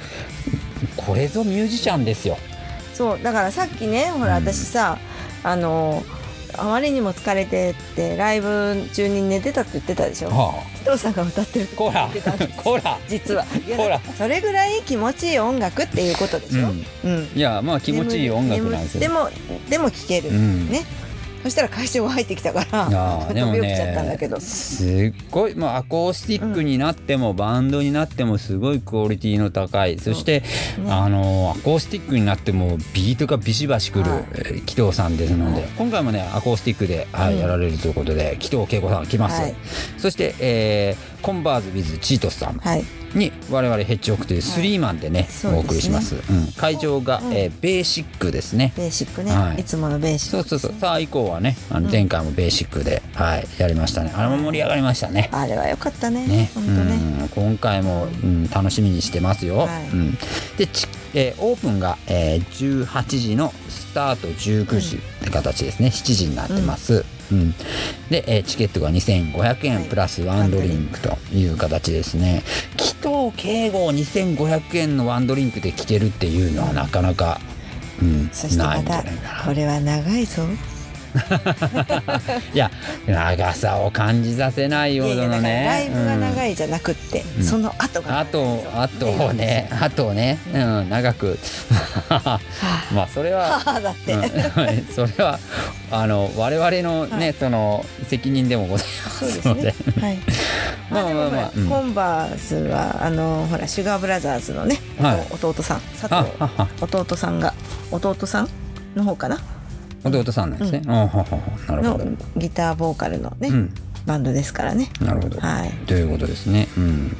[0.96, 2.37] これぞミュージシャンですよ。
[2.92, 3.22] そう。
[3.22, 4.44] だからさっきねほらうん。
[4.44, 4.98] 私さ、
[5.42, 6.03] あの
[6.56, 10.28] あまりにも疲れてってライブ中に寝てたって言ってたでしょ。
[10.28, 12.62] は紀藤さんが歌ってるって言ってたんです。
[12.62, 13.44] こら実は。
[14.18, 16.84] それぐらい気持ちいい音楽っていうことでしょ、うん。
[17.04, 17.28] うん。
[17.34, 19.00] いやまあ気持ちいい音楽なんですよ。
[19.00, 19.30] でも
[19.68, 20.70] でも聴ける、うん。
[20.70, 20.84] ね
[21.44, 22.87] そしたら会場が入ってきたから
[23.28, 29.98] 飛び起きちゃったんだねけど、すっごい、まあ、アコースティックになっても、バンドになってもすごいクオリティの高い。
[29.98, 30.46] そして、ね
[30.88, 35.70] あのアコースティックになってもビートがビシバシくる、はいえー紀藤さんですので、はい。
[35.76, 37.40] 今回もねアコースティックで、はいうん。
[37.40, 39.54] やられるということで紀藤恵子さん来ます、はい。
[39.98, 42.84] そして、えーコンバーズ・ウィズ・チートスさんはい。
[43.14, 47.32] に我々ヘッジホックというスリーマンでね、お送りします、うん、会場が、うん。
[47.32, 48.74] えーベーシックですね。
[48.76, 49.60] ベーシックね、はい。
[49.60, 50.48] い、つものベーシック。
[50.48, 50.80] そうそうそう。
[50.80, 51.92] さあ以降はねあのうん。
[51.92, 54.12] 前回もベーシックで、はいやりましたね。
[54.14, 55.30] あれも盛り上がりましたね。
[55.32, 56.26] あれは良かったね。
[56.26, 57.28] ね、本当ね、うん。
[57.28, 59.66] 今回も、うん、楽しみにしてますよ。
[60.58, 67.04] でち、えーオープンが、えー18時のスタート19時って形ですね、7時になってます。
[67.32, 67.54] うん
[68.10, 72.42] で、えーチケットが2500円はいプラスワンドリンクという形ですね。
[72.76, 77.40] 紀藤敬吾を2500円のワンドリンクで聴けるっていうのはなかなか、
[78.02, 79.44] うん、そしてまないんじゃたないかな。
[79.44, 80.42] これは長いぞ
[82.53, 82.70] いや
[83.07, 85.64] 長さを感じさせないほいやいやだどのね。
[85.66, 88.20] ライブがうん長いじゃなくって、うんその後が。
[88.20, 91.38] あとあとねあとね、うん、長く。
[92.92, 94.22] まあそれは、母だって、うん、
[94.94, 95.38] それは
[95.90, 97.35] あの我々のね、はい。
[97.38, 99.62] その責任でもございますので。
[99.62, 99.94] ですね。
[100.00, 100.18] はい。
[100.90, 101.68] まあでもほら、うん。
[101.68, 105.27] コンバースはあのほらシュガーブラザーズのね、はい。
[105.31, 106.24] 弟さん佐あ
[106.81, 107.55] 藤弟さんが
[107.90, 108.48] 弟さん
[108.96, 109.38] の方かな？
[110.04, 111.24] 弟さんなんですね、あははは
[111.68, 113.74] なるほのど、ギターボーカルのね、うん、
[114.06, 114.90] バンドですからね。
[115.00, 115.70] なるほど、はい。
[115.86, 117.16] ということですね、うん、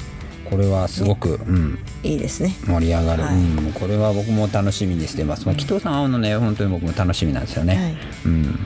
[0.51, 2.55] これはすごく、うん、いいですね。
[2.67, 3.35] 盛り上がる、はい。
[3.37, 7.97] うん、これは僕も楽しみにしてます、まあ、紀藤さん会うのね本当に僕も楽しみなんですよね、はい。
[8.27, 8.59] うん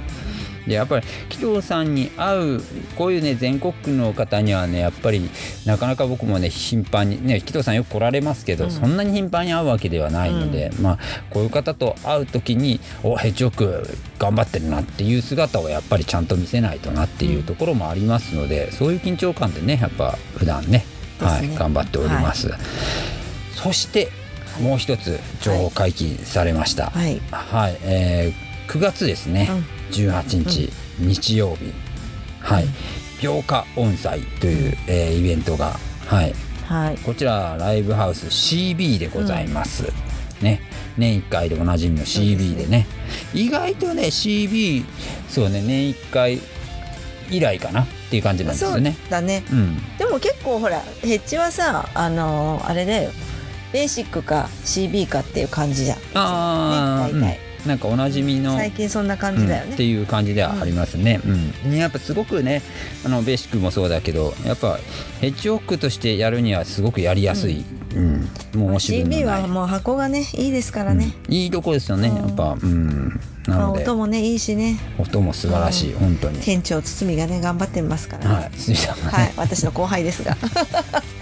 [0.68, 2.60] でやっぱり紀藤さんに会う
[2.96, 5.28] こういうね全国区の方にはねやっぱり
[5.66, 8.70] なかなか僕もね頻繁にね紀藤さんよく来られますけど、うん。
[8.70, 10.98] そんなに頻繁に会うわけではないので、まあ
[11.30, 20.84] こういう方と会う時におヘッジホック頑張ってるなっていう姿をやっぱりちゃんと見せないとなっていうところもありますので、そういう緊張感でねやっぱ普段ね
[21.18, 22.48] はい、頑張っております、
[23.54, 24.08] そして
[24.62, 26.90] もう一つ情報解禁されました。
[26.90, 27.20] はい。
[27.30, 29.48] はい、えー9月ですね、
[29.92, 31.72] 18日、日曜日。
[32.40, 32.66] はい。
[33.22, 36.34] 病化音祭という、えーイベントがはい。
[36.66, 36.98] はい。
[36.98, 39.90] こちらライブハウス CB でございます、
[40.42, 40.60] ね。
[40.98, 42.86] 年1回でおなじみの CB でね。
[43.32, 44.84] 意外とね CB
[45.30, 46.38] そうね年1回
[47.30, 47.84] 以来かな。
[47.84, 48.96] っていう感じなんですよね。
[49.08, 49.44] だね。
[49.50, 49.96] うん。
[49.96, 53.10] でも結構ほらヘッジはさあのーあれだよ。
[53.72, 55.98] ベーシックか CB かっていう感じじゃん。
[56.14, 57.12] ああ、ね。
[57.12, 57.38] 大体。
[57.38, 61.20] うん、なんかおなじみの最近そんな感じだようんってね、いう感じではありますね。
[61.24, 61.70] うん。
[61.70, 62.62] ねやっぱすごくね
[63.04, 64.78] あのベーシックもそうだけどやっぱ
[65.20, 68.28] ヘッジホックとしてやるにはすごくやりやすい、うん。
[68.54, 71.34] もう申し分の CB はもう箱がねいいですからね、うん。
[71.34, 72.16] いいとこですよね、うん。
[72.16, 74.78] やっぱ、うん、なまあ、ので音もねいいしね。
[74.98, 76.38] 音も素晴らしい、本当に。
[76.40, 78.34] 店長堤がね頑張ってますからね。
[78.34, 80.36] はい、堤さんがはい、ね、私の後輩ですが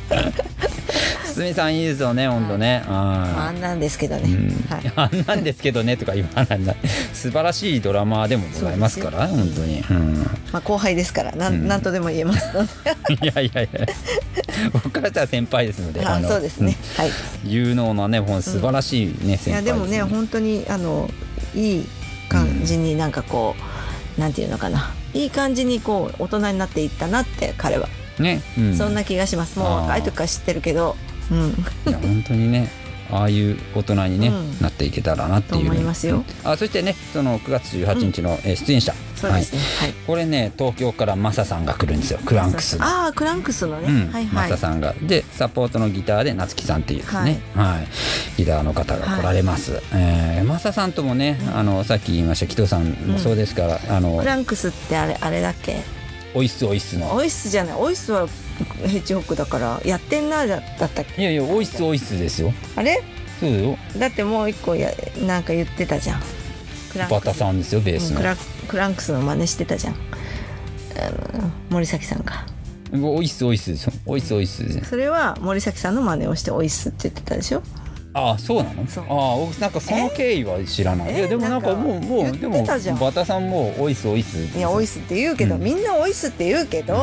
[1.34, 2.82] 堤さんいいですよね、本当ね。
[2.86, 4.50] あまああんなんですけどね、
[4.96, 5.24] あん。
[5.26, 6.74] なんですけどねとか言わな
[7.12, 10.14] 素晴らしいドラマーでもございますから本当に、うん、
[10.52, 11.68] まあ、後輩ですからなん,、うん。
[11.68, 12.46] なんとでも言えます
[13.22, 13.86] いやいやいや。
[14.72, 17.08] 僕からしたら先輩ですのであのそうですね、はい。
[17.08, 17.14] うん
[17.44, 21.10] 有能なねもう素晴らしいね、い先でもね本当にあの
[21.54, 21.88] いい
[22.28, 23.54] 感じになんかこ
[24.18, 24.92] う、なんていうのかな。
[25.14, 29.58] いい感じにこう大人になっていったなって彼は、ね、うん、そんな気がします。
[29.58, 30.96] もう若い時から知ってるけど。
[31.30, 31.48] うん。
[31.88, 32.68] いや本当にね
[33.08, 34.58] ああいう大人にね、うん。
[34.60, 36.24] なっていけたらなっていうと思いますよ。
[36.44, 38.92] あそしてねその9月18日の、えー出演者。
[39.14, 39.60] そうですね。
[39.80, 42.18] はい、これね東京からマサさんが来るんですよ。
[42.26, 42.84] クランクスの。
[42.84, 44.12] ああクランクスのね、うん。
[44.12, 44.48] はいはい。
[44.48, 44.92] マサさんが。
[45.00, 47.86] でサポートのギターで夏木さんっていうですね、はい。
[48.38, 55.76] ギターの方が来られます、えーマサさんともね、あのさっき言いました紀藤さんもそうですから、あのクランクスってあれあれだっけ？
[56.36, 57.14] オイスオイスの。
[57.14, 57.76] オイスじゃない。
[57.76, 58.28] オイスは
[58.84, 59.80] ヘッジホックだから。
[59.84, 61.22] やってんなだだったっけ？
[61.22, 62.52] いやいやオイスオイスですよ。
[62.76, 63.02] あれ？
[63.40, 63.78] そうだよ。
[63.98, 64.90] だってもう一個や
[65.26, 66.22] なんか言ってたじゃん。
[67.10, 68.16] バタさんですよベースの。
[68.16, 68.36] うんクラ
[68.68, 69.94] クランクスの真似してたじゃん。
[69.94, 69.96] あ
[71.38, 72.46] の森崎さんが。
[72.92, 73.92] オイスオイスですよ。
[74.04, 74.84] オイスオイスですよ。
[74.84, 77.62] それは森崎さんの真似をしてオイスって言ってたでしょ？
[78.16, 78.86] ああそうなの？
[78.86, 79.04] そう。
[79.04, 81.12] ああ僕なんかその経緯は知らない。
[81.12, 81.18] え？
[81.18, 85.60] いやでもなんかもうもうでもバタさんもオイスオイスいやオイスって言うけど、うん。
[85.62, 86.96] みんなオイスって言うけど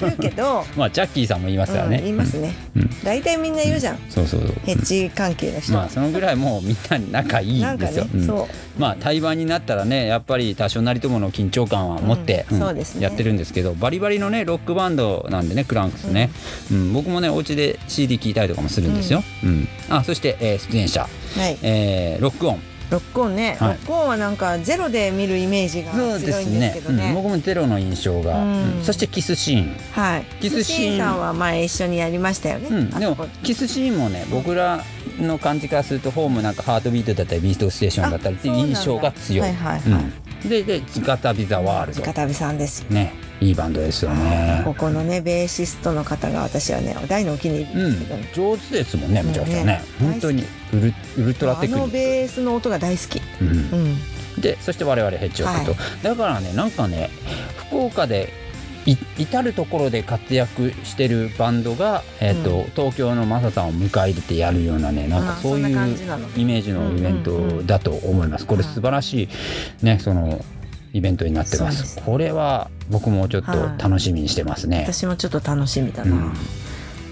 [0.00, 2.90] 言うけど、 まあジャッキーさんも言いますからね、うん、言いますね、うん。
[3.02, 4.54] 大体みんな言うじゃん、そうそうそう。
[4.64, 8.80] ヘッジ関係の人、まあそのぐらいもうみんな仲いいなんですよ、そう。
[8.80, 13.02] まあ対バンになったらねやっぱり多少なりともの緊張感は持って、そうですね。
[13.02, 16.30] やってるんですけどバリバリのねロックバンドなんでねクランクスね、
[16.70, 16.92] うん。
[16.92, 19.68] 僕もねお家で CD 聴いたりとかもするんですよ、うん。
[19.88, 21.08] あそして、えー出演者、は
[21.48, 21.58] い。
[21.62, 22.62] えーロックオン。
[22.90, 23.68] ロックオンね、はい。
[23.68, 27.10] ロックオンはなんかゼロで見るイメージが強いんですけどね。
[27.10, 28.78] うん、僕もゼロの印象が、うん。
[28.78, 29.76] うんそしてキスシーン。
[29.92, 30.24] はい。
[30.40, 30.98] キスシーン。
[30.98, 34.82] さんは前一緒にやりましたよね、うん、でもキスシーンもね僕ら
[35.20, 39.46] の感じからするとホームなんかハートビートだったりビーストステーションだったりっていう印象が強い。
[39.46, 40.02] はいはいはい。
[40.42, 40.48] うん。
[40.48, 42.02] でで「ガタビザワールド。
[42.02, 44.62] 直旅さんですよ」ねいいバンドですよね。
[44.64, 48.16] ここのねベーシストの方が私はね大のお気に入りうんですけど。
[48.16, 49.64] ね、、上手ですもんね、むちゃくちゃね。
[49.64, 49.82] ね。
[49.98, 51.92] 本当にウルウルトラテクニあのック。
[51.92, 53.48] ベースの音が大好き、うん。
[53.48, 53.50] う
[54.38, 57.08] ん、で、そして我々ヘッジホックと、だからね、なんかね、
[57.68, 58.30] 福岡で
[58.86, 65.68] い至る所で活躍してるバンドが、えっ、と、東京のマサさんを迎え入れてやるようなね、なんかそういう
[66.36, 68.46] イメージのイベントだと思います。
[68.46, 69.28] これ素晴らし
[69.82, 70.44] いね、その
[70.92, 71.70] イベントになってま。
[71.72, 74.84] すすこれは僕もちょっと楽しみにしてますね。
[74.86, 76.32] 私もちょっと楽しみだな、うん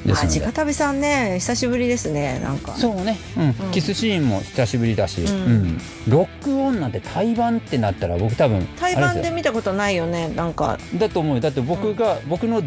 [0.06, 0.40] ですあので。
[0.40, 2.74] 直旅さんね久しぶりですねなんか。
[2.76, 3.70] そうね、うん。
[3.72, 5.30] キスシーンも久しぶりだし、うん。
[5.30, 5.78] うん。
[6.08, 10.78] ロックオンなんて対バンってなったら僕多分対バンで見たことないよねなんか。
[10.94, 11.40] だと思うよ。
[11.40, 12.62] だって僕が、僕の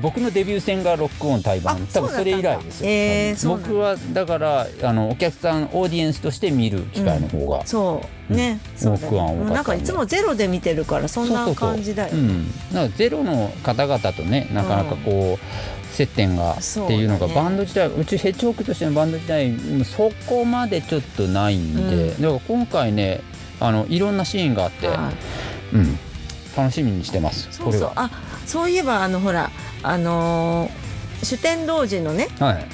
[0.00, 8.32] 僕のデビュー戦がロックオン対バあン多分それ以来ですよ、えー、僕はだからあのお客さんオーディエンスとして見る機会の方が、そう。
[8.32, 8.78] ね、うん。
[8.78, 9.54] そうだ僕は多かったんで。
[9.54, 22.22] なんかいつもゼロで見てるからそんな感じだようん、だからゼロの方々とねなかなかこう、接点がっていうのがバンド自体うちヘッジホックとしてのバンド自体もそこまでちょっとないんで、うん。
[22.22, 23.22] だから今回ね
[23.60, 25.10] あのいろんなシーンがあって、は
[25.72, 25.76] い。
[25.76, 25.98] うん、
[26.56, 27.66] 楽しみにしてますそうそう。
[27.66, 27.92] これは。
[27.96, 28.10] あ
[28.46, 29.50] そういえばあのほら
[29.82, 30.86] あのー
[31.22, 32.66] 主天童寺のねはい。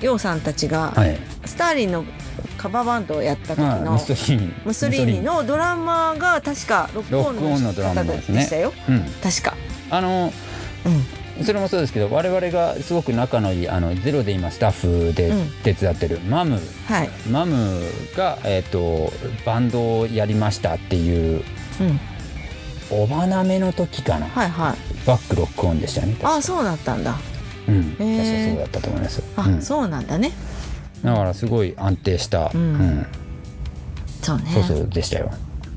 [0.00, 1.18] 楊さんたちが、はい。
[1.44, 2.04] スターリンの
[2.56, 4.46] カバーバンドをやった時はい、の、ムッソリーニ。
[4.46, 8.72] ムッソリーニのドラマが確かロックオンのドラマの方でしたよ。
[8.88, 9.54] うん、確か、
[9.90, 10.32] あの
[10.86, 11.04] うん、
[11.44, 15.50] それもそうですけど我々がすごく仲のいいあのゼロで今スタッフでうん。
[15.62, 17.80] 手伝ってるマム、はい、マム
[18.16, 19.12] が、えっと
[19.46, 21.42] バンドをやりましたっていう
[21.80, 24.26] うん、おばなめの時かな。
[24.26, 25.06] はいはい。
[25.06, 26.16] バックロックオンでしたよね。
[26.22, 27.16] あそうだったんだ。
[27.66, 29.22] うん、確かそうだったと思います。
[29.36, 29.62] あ、うん。
[29.62, 30.32] そうなんだね。
[31.02, 32.60] だからすごい安定した、うん。
[32.60, 33.06] うん。
[34.20, 34.44] そうね。
[34.52, 35.32] そうそうでしたよ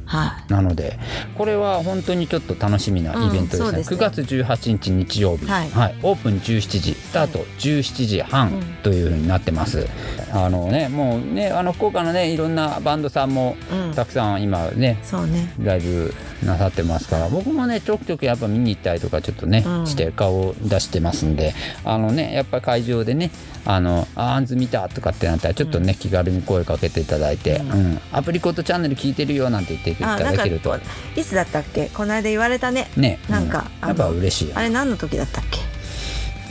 [0.06, 0.52] はい。
[0.52, 1.00] なので
[1.38, 4.04] これは本当にちょっと楽しみなイベントですね,、うんそうね。
[4.04, 5.70] 9月18日日曜日、はい。
[6.04, 8.64] オープン17時スタート17時半うん。
[8.84, 9.88] というふうになってます、
[10.32, 13.94] あのねもうねあの福岡のねいろんなバンドさんもうん。
[13.94, 15.54] たくさん今ねそうね。
[15.60, 16.14] ライブ
[16.44, 19.88] なさってますから僕もねちょくちょくやっぱ見に行ったりとかちょっとね、うん。
[19.88, 23.32] して顔を出してますんであのねやっぱ会場でね
[23.68, 27.72] あのあアンズ見たとかってなったらちょっとね、気軽に声かけていただいて、うん。
[27.72, 28.02] うん。
[28.12, 30.78] アプリコットチャンネル聞いてるよなんて言っていただけると。
[31.16, 31.90] いつだったっけ？
[31.90, 32.90] この間言われたね。
[32.96, 33.20] ね。
[33.28, 33.88] なんかうん。
[33.90, 35.60] やっぱ嬉しいよあれ何の時だったっけ？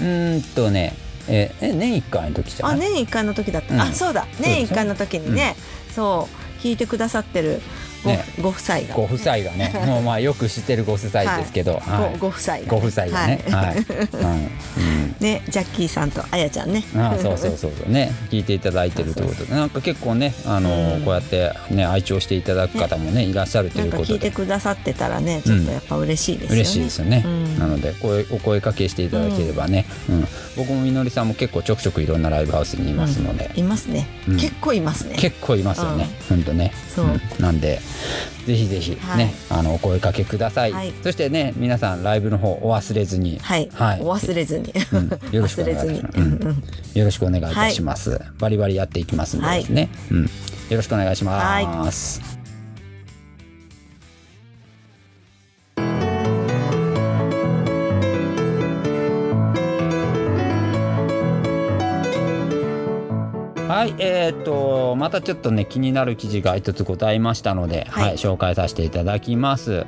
[0.01, 0.95] うーんとね
[1.29, 2.77] ええ年1回の時じゃない？
[2.77, 3.81] あ年一回の時だった、うん。
[3.81, 4.27] あそうだ。
[4.41, 5.55] 年一回の時にね、
[5.95, 7.61] そう聞いてくださってる。
[7.61, 7.61] ご,、
[8.07, 8.25] ね。
[8.41, 8.95] ご夫妻が。
[8.95, 9.73] ご夫妻がね。
[9.87, 12.19] もうまあよく知ってるご夫妻ですけど、はい。
[12.19, 13.41] ごご夫妻が、ご夫妻がね。
[13.51, 15.17] はい、うん。
[15.21, 16.85] ねジャッキーさんとあやちゃんね。
[16.97, 17.93] ああそうそうそうそう。
[17.93, 18.13] ね。
[18.31, 19.55] 聞いていただいてるということで。
[19.55, 21.03] なんか結構ねあのーうん。
[21.03, 27.59] こうやってね愛聴していただく方もねいらっしゃるとないんか聞いてうことでくださってたらねちょっとやっぱ嬉しいですよね、嬉しいですよね、うん。
[27.59, 30.27] なので声お声かけしていただければね、うん。
[30.57, 34.37] 僕もみのりさんも結構ちょくちょくいろんなライブハウスにいますので、いますね、うん。
[34.37, 35.17] 結構いますね。
[35.19, 36.43] 結構いますよね、ほん。
[36.43, 36.73] とね。
[36.95, 37.21] そうん。
[37.39, 37.81] なんで
[38.47, 39.35] ぜひぜひね、はい。
[39.51, 40.93] あのお声かけください、はい。
[41.03, 43.39] そしてね皆さんライブの方お忘れずに。
[43.41, 44.01] はい、はい。
[44.01, 45.35] お忘れずに、うん。
[45.35, 46.15] よろしくお願いします。
[46.19, 46.65] うん。
[46.95, 50.29] よろしくお願いいたします、バリバリやっていきますんでですね、うん、よ
[50.71, 52.34] ろしくお願いします、
[63.75, 69.85] はい、えーっとまたちょっとね気になる記事が一つございましたので、はいはい紹介させていただきます。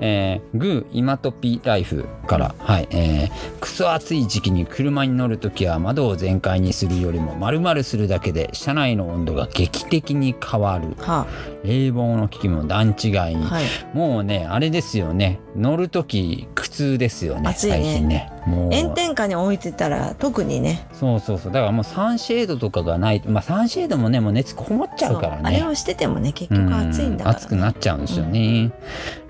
[0.00, 10.94] えー、グーイマトピライフから、はいえー、クソ暑い時期に車に乗るときは窓を全開にするよりも丸々するだけで車内の温度が劇的に変わる。
[10.98, 11.26] は
[11.64, 13.34] 冷房の効きも段違い。
[13.34, 13.64] に、あ、はい。
[13.94, 15.40] もうねあれですよね。
[15.56, 17.76] 乗るとき苦痛ですよね暑いね。
[17.76, 18.32] 最近ね。
[18.46, 18.74] もう。
[18.74, 20.86] 炎天下に置いてたら特にね。
[20.92, 21.52] そうそうそう。
[21.52, 23.22] だからもうサンシェードとかがない。
[23.26, 25.42] まあサンシェードもねもう熱こもっちゃうからね。
[25.44, 28.72] あれをしててもね結局暑いんだから、ね、暑くなっちゃうんですよね。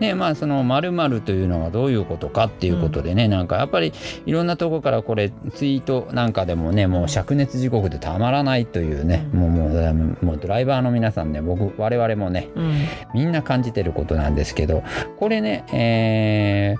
[0.00, 3.92] でまあその〇〇というのがどういうことかっていうことでね、なんかやっぱり
[4.26, 9.40] いろんなとこからこれツイートなんかでもねもう灼熱時刻でたまらないというね、うん。
[9.40, 12.86] もうもうもうドライバーの皆さんね僕我々もねうん。
[13.14, 14.82] みんな感じてることなんですけど
[15.18, 16.74] これねえ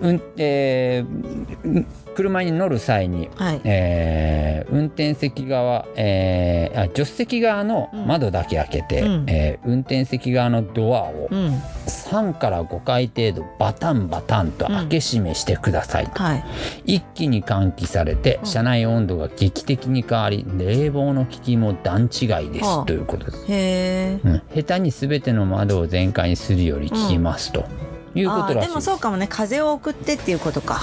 [0.00, 9.24] ーうんえー車に乗る際にはい、えー運転席側、えーあ助手席側の窓だけ開けて、うん。
[9.28, 11.60] えー運転席側のドアをうん。
[11.86, 16.44] 3から5回程度バタンバタンと開け閉めしてくださいと、はい。
[16.84, 18.46] 一気に換気されてうん。
[18.46, 22.84] 車内温度が劇的に変わり冷房の効きも段違いです、はあ。
[22.86, 27.64] ということです、へえうん、下手に全ての窓を全開にするより効きますと、
[28.14, 28.74] いうことらしいです。
[28.74, 29.26] もそうかもね。
[29.28, 30.80] 風を送ってっていうことか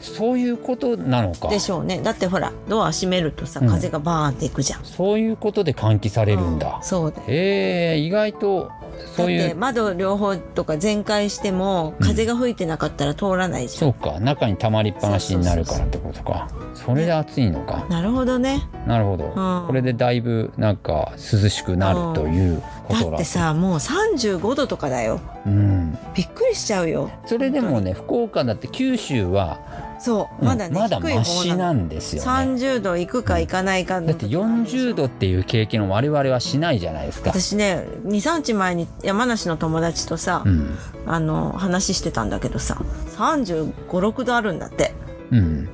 [0.00, 1.48] そういうことなのか。
[1.48, 2.00] でしょうね。
[2.00, 3.68] だってほらドア閉めるとさうん。
[3.68, 6.78] 風がバーンっていくじゃん、そういうことで換気されるんだ。
[6.82, 9.46] う、そうだえ意外とだそういう。
[9.46, 14.20] って窓両方とか全開しても風が吹いてなかったら通らないじゃん、そうか。
[14.20, 16.48] 中に溜まりっぱなしになるからってことか。
[16.74, 17.86] それで暑いのか。
[17.90, 18.62] なるほどね。
[18.86, 19.66] なるほど、うん。
[19.66, 22.60] これでだいぶなんか涼しくなるという。
[22.60, 25.20] こだってさもう35度とかだよ。
[25.46, 27.10] うん、びっくりしちゃうよ。
[27.26, 29.58] それでもね福岡だって九州は、
[29.98, 32.28] そううんまだね、まだマシ方なんですよね。
[32.28, 40.78] 30度いくかいかないかのだって40度っていう経験を我々はしないじゃないですか、私ね23日前に山梨の友達とさ、うん。
[41.06, 42.76] あの話してたんだけどさ
[43.16, 44.92] 3 5 6度あるんだって。
[45.30, 45.68] うん、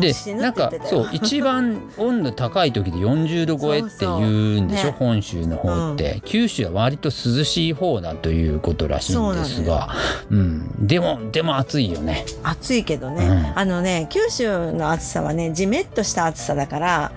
[0.00, 4.86] でなんかそう一番温度高い時で40度超えって言うんでしょ？
[4.86, 9.90] ね本州の方って、九州は割と涼しい方だということらしいんですが。
[10.30, 12.24] う、ん、でもでも暑いよね。
[12.42, 13.58] 暑いけどね、うん。
[13.58, 17.12] あのね九州の暑さはねじめっとした暑さだから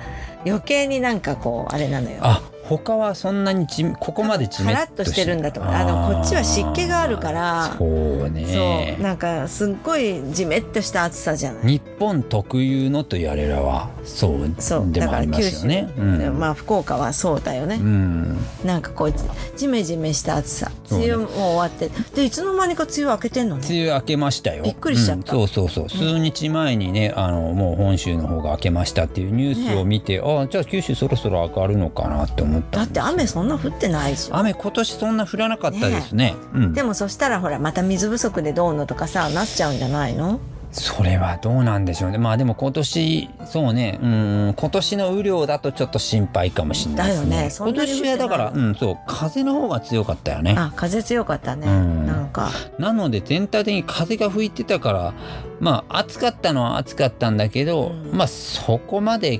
[0.46, 2.18] 余計になんかこうあれなのよ。
[2.22, 7.76] あ他はそんなにじここまでじめカラッとしてるんだとあのこっちは湿気があるから。
[7.78, 8.46] そうね。
[8.48, 9.04] そう。
[9.04, 11.68] なんかすっごいじめっとした暑さじゃない。
[11.68, 14.56] 日本特有のと言われればそう。
[14.60, 14.92] そう。
[14.92, 15.94] でもありますよね。
[15.98, 16.40] うん。
[16.40, 18.38] まあ福岡はそうだよね、うん。
[18.64, 19.14] なんかこう
[19.56, 20.72] じめじめした暑さ。
[20.92, 21.90] 梅雨も終わって。
[22.16, 23.68] でいつの間にか梅雨明けてんのね。
[23.70, 24.64] 梅雨明けましたよ。
[24.64, 25.36] びっくりしちゃった。
[25.36, 25.48] うん。
[25.48, 26.06] そうそうそう。
[26.06, 36.36] 数日前にねあのもう本州の方が明けましたっていうニュースを見て、あじゃあ九州そろそろ上がるのかなって思っただって雨そんな降ってないでしょ雨今年そんな降らなかったですね。
[36.54, 40.40] うん、でもそしたらほらまた水不足でどうのとかさなっちゃうんじゃないの？
[40.72, 42.18] それはどうなんでしょうね。
[42.18, 43.98] まあでも今年そうね。
[44.02, 44.54] うん。
[44.58, 47.30] 今年の雨量だとちょっと心配かもしれないですね。
[47.30, 47.56] だよね。
[47.58, 48.98] 今年はだからうんそう。
[49.08, 50.54] 風の方が強かったよね。
[50.58, 52.06] あ風強かったね、うん。
[52.06, 52.50] なんか。
[52.78, 55.14] なので全体的に風が吹いてたから
[55.62, 58.12] まあ暑かったのは暑かったんだけど、うん。
[58.12, 59.40] まあそこまで、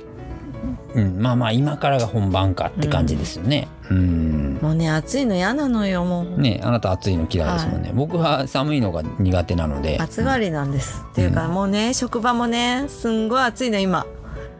[0.94, 3.68] うん、まあまあ今からが本番かって感じですよね。
[3.90, 4.58] うん。
[4.60, 9.98] もうね暑いの嫌なのよもう、ねあなた暑いの嫌いですもんね、僕は寒いのが苦手なので。
[10.00, 14.06] 暑がりなんです、っていうかもうね職場もねすんごい暑いの今。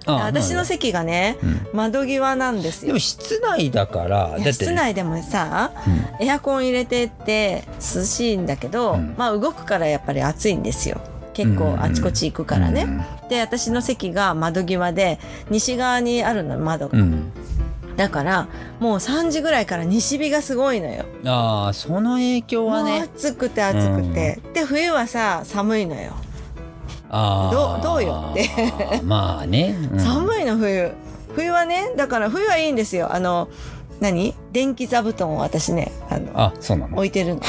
[0.08, 1.36] あ私のまあ席がね、
[1.72, 2.88] 窓際なんですよ。
[2.88, 5.72] でも室内だから室内でもさ、
[6.20, 9.14] エアコン入れてって涼しいんだけど、うん。
[9.18, 11.00] まあ動くからやっぱり暑いんですよ
[11.36, 15.18] 結構あちこち行くからね、で私の席が窓際で
[15.50, 17.32] 西側にあるの窓が、うん、うん
[17.96, 21.06] だからもう3時ぐらいから西日がすごいのよ。
[21.24, 23.00] ああその影響はね。
[23.14, 26.12] 暑くて暑くて、で冬はさ寒いのよ。
[27.08, 28.50] ああどうどうよって。
[29.02, 30.00] まあね、うん。
[30.00, 30.92] 寒いの冬。
[31.34, 33.14] 冬はねだから冬はいいんですよ。
[33.14, 33.48] あの
[34.00, 34.34] 何？
[34.52, 36.96] 電気座布団を私ねあのあそうなの。
[36.96, 37.40] 置いてるの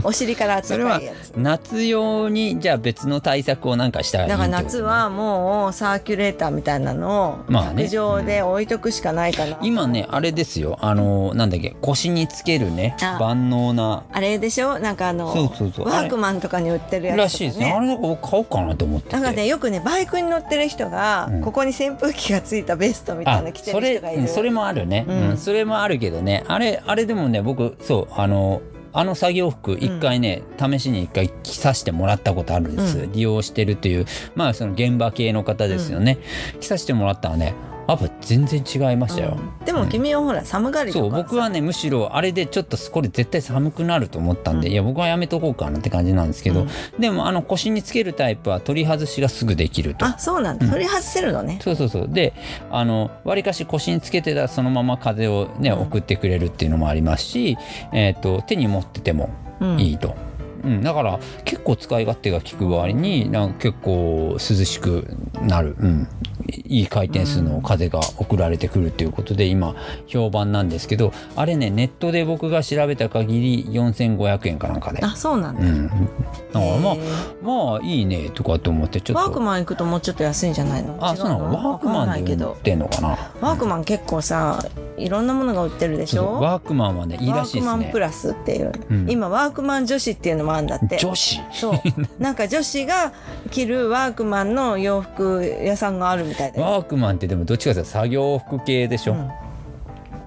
[0.04, 1.32] お尻からそれは暖かいやつ。
[1.36, 7.84] 夏用にじゃあ別の対策をなんかしたらいいだから夏はもうサーキュレーターみたいなのをまあね。
[7.84, 10.78] 卓上で置いとくしかないかな、今ねあれですよ。
[10.80, 11.74] あのなんだっけ？
[11.80, 12.96] 腰につけるね。
[13.02, 13.18] あ。
[13.20, 14.04] 万能な。
[14.12, 14.78] あれでしょ？
[14.78, 15.86] なんかあのそうそうそう。
[15.88, 19.16] ワークマンとかに売ってるやつね、らしいですねあれなんか僕買おうかなと思ってて。
[19.16, 21.40] なんかねよくねバイクに乗ってる人が、うん。
[21.42, 24.22] ここに扇風機がついたベストみたいなの着てそれる人がいる。
[24.22, 26.44] うんそれもあるね、ううんんそれもあるけどね。
[26.48, 28.60] あれあれでもね僕そうあの
[28.96, 36.18] あの作業服一回ね、試しに一回着させてもらったことあるんです、う利用してるというまあその現場系の方ですよね、
[36.60, 37.54] 着させてもらったらね
[37.86, 39.64] やっぱ全然違いましたよ、うん。
[39.64, 46.68] でも君はほら寒がりとかそう僕はねむしろあれでちょっとこれ絶対寒くなると思ったんで、いや僕はやめとこうかなって感じなんですけど、うん。
[46.98, 50.06] でもあの腰につけるタイプは取り外しがすぐできると。
[50.06, 51.58] あそうなんだ、取り外せるのね。
[51.62, 52.08] そうそうそう。
[52.08, 52.32] で
[52.70, 55.80] あのわりかし腰につけてたらそのまま風をね、うん。
[55.82, 57.56] 送ってくれるっていうのもありますし、
[57.92, 59.30] えー、と手に持ってても
[59.78, 60.16] いいと。
[60.64, 65.06] うん、だから結構使い勝手が効く割になんか結構涼しく
[65.42, 66.08] なる、うん、
[66.48, 69.74] いい回転数の風が送られてくるっていうことで今
[70.06, 75.04] 評判なんですけどあれねネットで僕が調べた限り4500円かなんかで。
[75.04, 76.96] あそうなんだ、うん、だからまあ
[77.42, 79.22] まあいいねとかって思ってちょっと。
[79.22, 80.94] ワークマン行くともうちょっと安いんじゃないの？
[80.94, 81.52] 違あそうなの？
[81.52, 83.08] ワークマンで売ってんのかな？
[83.40, 84.64] ワークマン結構さ
[84.96, 86.40] いろんなものが売ってるでしょ？
[86.40, 87.70] ワークマンはねいいらしいですね。
[87.70, 89.10] ワークマンプラスっていう、うん。
[89.10, 90.96] 今ワークマン女子っていうのもあるんだって。
[90.98, 91.40] 女子？
[91.52, 91.80] そう。
[92.18, 93.12] なんか女子が
[93.50, 99.14] 着るワークマンの洋服屋さんがあるみたいで、ワークマンってでもどっちかというと作業服系でしょ、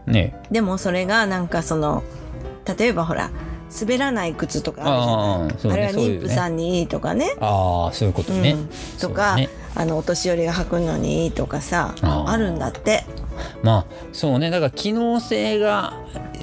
[0.07, 0.13] うん。
[0.13, 0.39] ね。
[0.51, 2.03] でもそれがなんかその
[2.77, 3.31] 例えばほら
[3.81, 5.15] 滑らない靴とかあるじゃない？
[5.17, 7.35] ああそうあれは妊婦さんにいいとかね。
[7.39, 13.03] ああそういうことね、うん、とか、ねあのお年寄りが履くのにいいとかさあるんだって。
[13.61, 14.49] まあそうね。
[14.49, 15.93] だから機能性が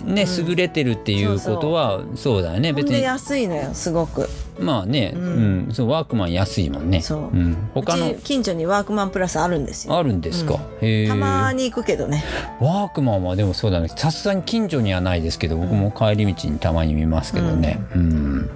[0.04, 0.48] ね、うん。
[0.48, 2.72] 優れてるっていうことはそうだよね。
[2.72, 3.02] 別に。
[3.02, 4.28] 安いのよすごく。
[4.58, 5.68] まあね、ううん。
[5.70, 7.00] んそうワークマン安いもんね。
[7.00, 7.36] そう。
[7.36, 7.52] ん。
[7.52, 8.14] う他の？
[8.14, 9.96] ち近所にワークマンプラスあるんですよ。
[9.96, 11.08] あるんですか、へえ。
[11.08, 12.22] たまに行くけどね。
[12.60, 13.88] ワークマンはでもそうだね。
[13.88, 17.80] さすがに近所にはないですけど僕も帰り道にたまに見ますけどね。
[17.94, 18.50] うん、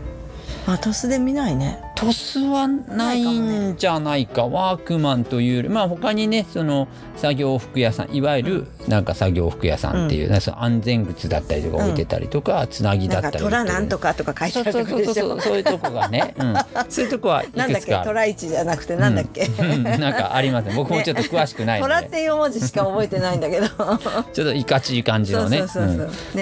[0.67, 4.47] まあトスで見ないねトスはないんじゃないか。
[4.47, 13.45] ワークマンというよりまあ他にねその作業服屋さんいわゆるなんか作業服屋さんっていう、なんかその安全靴だったりとか置いてたりとか、つなぎだったりか。
[13.45, 15.40] 虎なんとかかとか書いてそうそうそうそう。
[15.40, 16.55] そういうとこがね、うん、
[16.88, 19.83] そういうとこはいなんだっけ虎一じゃなくてなんだっけ、うん。
[19.83, 20.75] なんかありますね。
[20.77, 23.67] 僕もちょっと詳しくないので、虎っていう文字しか覚えてないんだけど。
[24.33, 25.65] ちょっといかちい感じのね。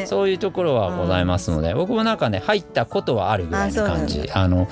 [0.06, 4.28] そういうところはございますので、僕もなんかね入ったことはあるぐらいの感じ。
[4.32, 4.68] あの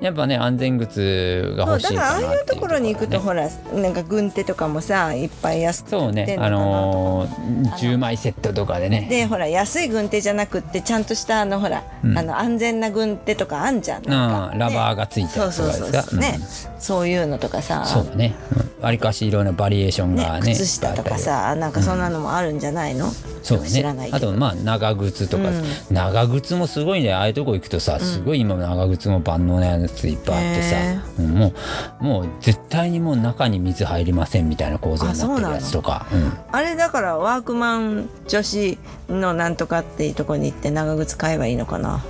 [0.00, 9.06] やっぱね安全靴が欲しいそうだからあかなっていうあいうところに行くとねほらなんか軍手とかもさいっぱい安くそうねあ売ってんのー、10枚セットとかでね。
[9.08, 12.18] でほら安い軍手じゃなくってちゃんとしたあのほら、うん。
[12.18, 14.08] あの安全な軍手とかあんじゃん。
[14.08, 16.38] なんか、うんラバーがついたそうやつとそうそうかですかそうね、
[16.78, 17.84] そういうのとかさ。
[17.84, 18.34] そうね、
[18.78, 18.84] うん。
[18.84, 23.10] わりかしいろんなバリエーションがね靴下とかさなんかそんなのもあるんじゃないの、
[23.42, 24.32] そう知らないけど。
[24.32, 25.64] ねあとまあ長靴とか、うん。
[25.90, 27.12] 長靴もすごいね。
[27.12, 30.76] ああいうとこ行くとさすごい今長靴も万能なやついっぱいあってさ。
[30.76, 31.52] へ、うんも
[32.00, 36.06] うもう絶対にもう中に水入りませんみたいな構造になってるやつとか。
[36.12, 42.02] うんあれだからワークマン女子のなんとかっていうところに行って長靴買えばいいのかな。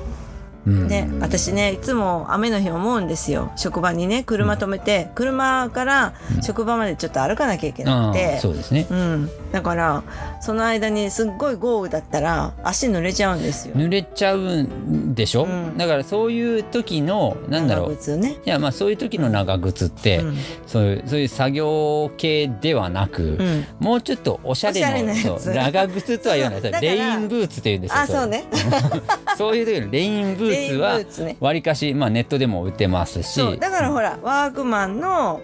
[0.69, 0.89] うん。
[0.89, 3.53] ね、私ねいつも雨の日思うんですよ。
[3.57, 8.37] 職場にね車止めて、車から職場までちょっと歩かなきゃいけなあくて。
[8.37, 8.87] あ、そうですね。
[8.91, 10.03] うん、だから
[10.41, 13.75] その間にすっごい豪雨だったら足濡れちゃうんですよ。
[13.75, 15.79] 濡れちゃうんでしょ、うん。
[15.79, 17.89] だからそういう時のなんだろう。
[17.91, 18.37] 長靴ね。
[18.45, 20.37] いやまあそういう時の長靴って、うん。
[20.66, 23.66] そういうそういう作業系ではなく、うん。
[23.81, 25.14] もうちょっとおしゃれな
[25.45, 26.59] 長靴とは言わない。
[26.81, 28.45] レインブーツって言うんですよあそうね。
[29.37, 31.36] そういう時のレインブーツーツね。
[31.40, 33.59] わりかし、まあ、ネットでも売ってますし。
[33.59, 35.40] だからほらワークマンの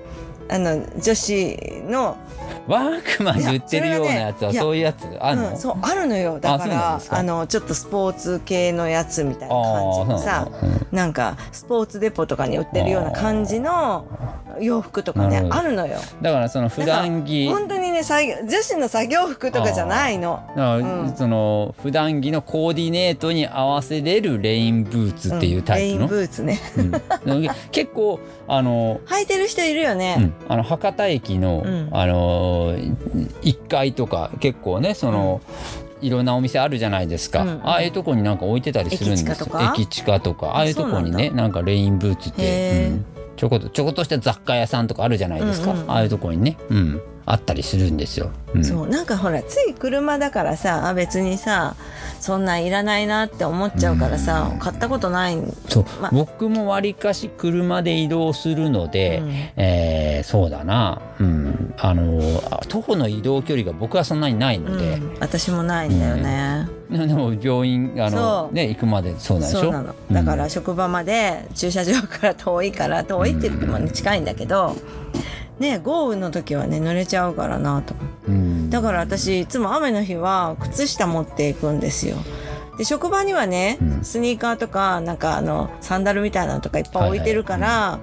[0.48, 1.56] あの女子
[1.86, 2.16] の
[2.66, 6.40] ワークマンで売ってるようなやつはそういうやつあるの、うん、そうあるのよ。
[6.40, 10.48] だからあのちょっとスポーツ系のやつみたいなあ感じーのさ
[10.90, 14.06] なんかスポーツデポとかに売ってるような感じの
[14.60, 15.98] 洋服とかねあるのよ。
[16.22, 20.42] だからその普段着本当にね女子の作業服とかじゃないの。
[20.50, 21.16] だからうん。
[21.16, 26.00] その普段着のコーディネートに合わせれるレインブーツっていうタイプの？
[26.00, 26.60] レイン、ブーツね。
[27.26, 27.48] うん。
[27.70, 30.14] 結構あの 履いてる人いるようね。
[30.16, 31.88] ん、あの博多駅の、うん。
[31.92, 35.40] あの1階とか結構ねその、
[36.00, 39.26] いろんなお店あるじゃないですか、うんああいうとこになんか置いてたりするんです。
[39.26, 39.72] よ駅近とか？
[39.74, 40.46] 駅近とか。
[40.48, 43.04] ああいうとこにねなんかレインブーツって、うん。
[43.36, 45.90] ちょこっとちょこっとした雑貨屋さんとかあるじゃないですか、うんうんうん。
[45.90, 48.30] ああいうとこにね、うん、あったりするんですよ。
[48.54, 48.64] うん。
[48.64, 48.88] そう。
[48.88, 51.74] なんかほらつい車だからさあ別にさ
[52.20, 55.36] そんなんいらないなって思っちゃうからさ、買ったことない
[55.68, 56.10] そう、まあ。
[56.10, 59.30] 僕もわりかし車で移動するので、うん。
[59.56, 62.18] えーそうだな、うん、あの
[62.50, 66.66] あ徒歩の移動距離が僕はそんなにないので、うん、私もないんだよね。
[66.88, 68.54] でも病院あその、う。
[68.54, 69.72] ね、行くまでそうなんでしょ？
[69.72, 74.76] そうだから職場まで駐車場から遠いから遠いって言ってもね近いんだけど
[75.58, 77.94] ね豪雨の時はね濡れちゃうからなと
[78.28, 78.70] うん。
[78.70, 82.16] だから私いつも雨の日は靴下持っていくんですよ。
[82.76, 84.04] で職場にはね、うん。
[84.04, 88.00] スニーカーとかなんかあのサンダルみたいなのとかいっぱい置いてるから、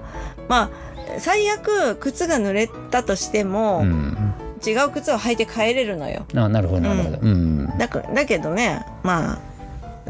[0.48, 0.70] まあ
[1.18, 4.34] 最悪靴が濡れたとしても、うん。
[4.64, 6.24] 違う靴を履いて帰れるのよ。
[6.36, 7.66] あなるほどなるほど、うん。
[7.78, 9.40] だからだけどねま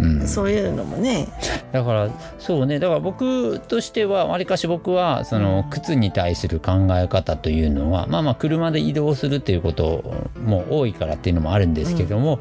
[0.03, 0.23] うん。
[0.23, 1.29] あそういうのもね。
[1.73, 2.79] だからそうね。
[2.79, 10.03] だから僕としてはわりかし僕はその靴に対する考え方というのはまあまあ車で移動するっていうこと
[10.45, 12.41] も多いからっていうのもあるんですけども、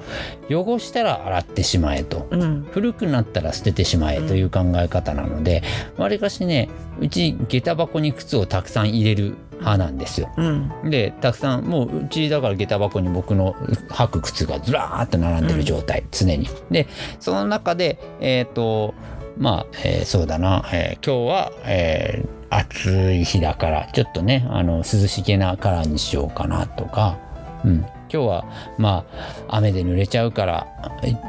[0.49, 2.27] 汚したら洗ってしまえと。
[2.31, 2.67] うん。
[2.71, 5.63] 古くなったら捨ててしまえという考え方なので
[5.97, 10.29] わり、かしねうち下駄箱に靴をたくさん入れる派なんですよ。
[10.37, 13.53] うんでたくさんもううちだから下駄箱に僕の
[13.89, 16.47] 履く靴がずらーっと並んでる状態、常に。
[16.69, 16.87] で
[17.19, 18.93] その中でえっ、と
[19.37, 27.17] まあ、えーそうだな、えー今日は、えー暑い日だからちょっとねあの涼しげなカラーにしようかなとか、
[27.63, 28.45] うん、今日は
[28.77, 29.05] ま
[29.47, 30.67] あ雨で濡れちゃうから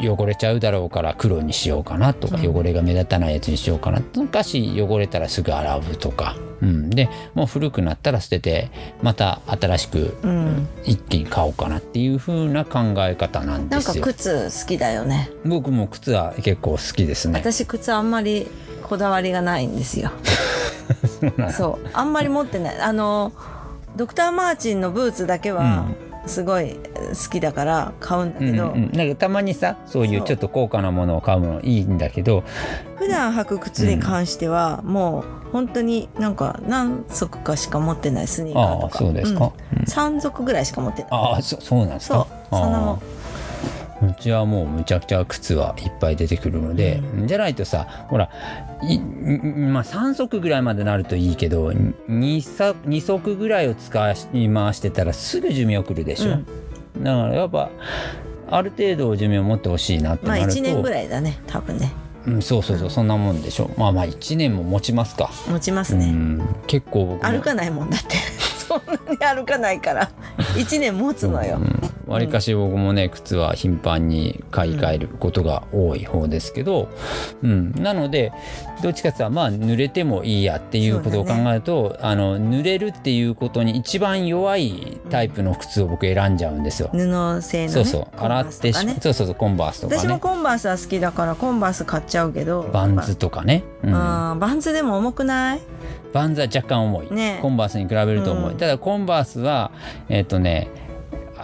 [0.01, 8.71] 汚れちゃうだろうから黒にしようかなとか、うん汚れが目立たないやつにしようかな昔汚れたらすぐ洗うとか、うん、でもう古くなったら捨てて
[9.01, 14.05] また新しくうん一気に買おうかなっていう風な考え方なんなんかですよ。
[14.05, 15.31] 靴好きだよね。
[15.45, 17.39] 僕も靴は結構好きですね。
[17.39, 18.49] 私靴あんまり
[18.83, 20.11] こだわりがないんですよ。
[21.57, 22.81] そうあんまり持ってない。
[22.81, 23.33] あの
[23.97, 25.87] ドクター・マーチンのブーツだけは
[26.27, 32.45] すごい好きだから買うんだうんけど、うん、なんかたまにさそういうちょっと高価なものを買うのいいんだけど。
[32.97, 39.79] 普段履く靴に関してはもう本当になんか何足かしか持ってないスニーカーああとかそうですか、うん。
[39.79, 41.11] うん、3足ぐらいしか持ってない。
[41.11, 42.51] ああそそうなんですそう。
[42.51, 43.22] かそんなもんああ
[44.03, 48.31] うちはもうむちゃくちゃ靴はいっぱい出てくるので、じゃないとさほら
[48.83, 56.35] いんまあ3足ぐらいまでなるといいけど 2, 足2足ぐらいを使い回してたらすぐ寿命来るでしょ、う
[56.99, 57.05] ん。
[57.05, 57.71] だからやっぱ
[58.51, 61.93] ある程度寿命を持ってほしいなってまあなると、1年ぐらいだね多分ね。
[62.25, 63.71] うん、そうそうそう、そんなもんでしょ？
[63.77, 67.29] まあまあ1年も持ちますか、持ちますね、うん、結構僕も。
[67.29, 68.17] 歩かないもんだって。
[68.69, 70.09] そんなに歩かないから。
[70.55, 71.59] 1年持つのよ、
[72.13, 76.89] わりかし僕もね靴は頻繁に買い替えることが多い方ですけど、
[77.43, 77.73] うん。
[77.73, 78.33] なので
[78.83, 86.91] どっちかっていうとまあ濡れてもいいやっていうことを考えると、あの濡れるっていうことに一番弱いタイプの靴を僕選んじゃうんですよ。
[86.93, 88.21] 布製の、ね、そうそう。
[88.21, 92.63] 洗ってし、ねそうそうそうコンバースとか私もねコンバースは好きだからコンバース買っちゃうけど。
[92.73, 93.95] バンズとかね、うん。
[93.95, 95.61] あーバンズでも重くない？
[96.13, 97.39] バンズは若干重い、ね。
[97.41, 98.57] コンバースに比べると重い、うん。
[98.59, 99.71] ただコンバースは
[100.09, 100.69] えっ、とね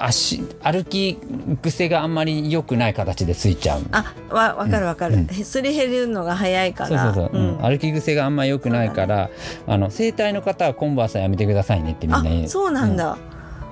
[0.01, 1.19] 足歩き
[1.63, 3.83] 癖があんまり良くない形でついちゃう。
[3.93, 5.27] あわわかるわかる、うん。
[5.29, 7.59] すり減るのが早いかそうらそうそう、うん。
[7.59, 9.31] 歩き癖があんまり良くないから、
[9.67, 12.45] あの整体の方はコンバースはやめてくださいねってみんな言う。
[12.45, 13.19] あそうなんだ、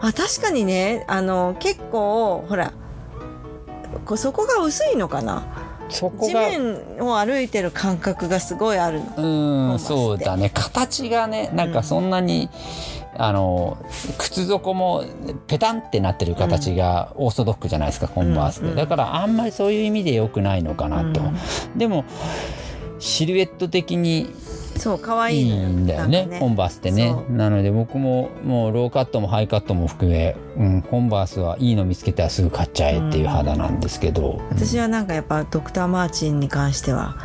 [0.01, 2.73] あ確かにねあの結構ほら
[4.17, 5.43] そこが薄いのかな。
[5.89, 9.05] 地そこが面を歩いてる感覚がすごいあるの。
[9.05, 10.51] うーんそうだね。
[10.53, 12.51] 形がねなんかそんなに、
[13.19, 13.79] あの
[14.19, 15.05] 靴底も
[15.47, 18.77] ペタンってなってる形がオーソドックじゃないですか、コンバースって、うん。
[18.77, 21.21] だからあんまりそういう意味で良くないのかなと、
[21.77, 22.05] でも
[22.99, 24.31] シルエット的に
[24.77, 27.15] そう可愛いいんだよねなんかコンバースってね。
[27.31, 37.17] なので僕ももうローカットもハイカットも含め、うん、コンバースはいいの見つけたらすぐ買っちゃえっていう肌なんですけど、私はなんかやっぱドクター・マーチンに関しては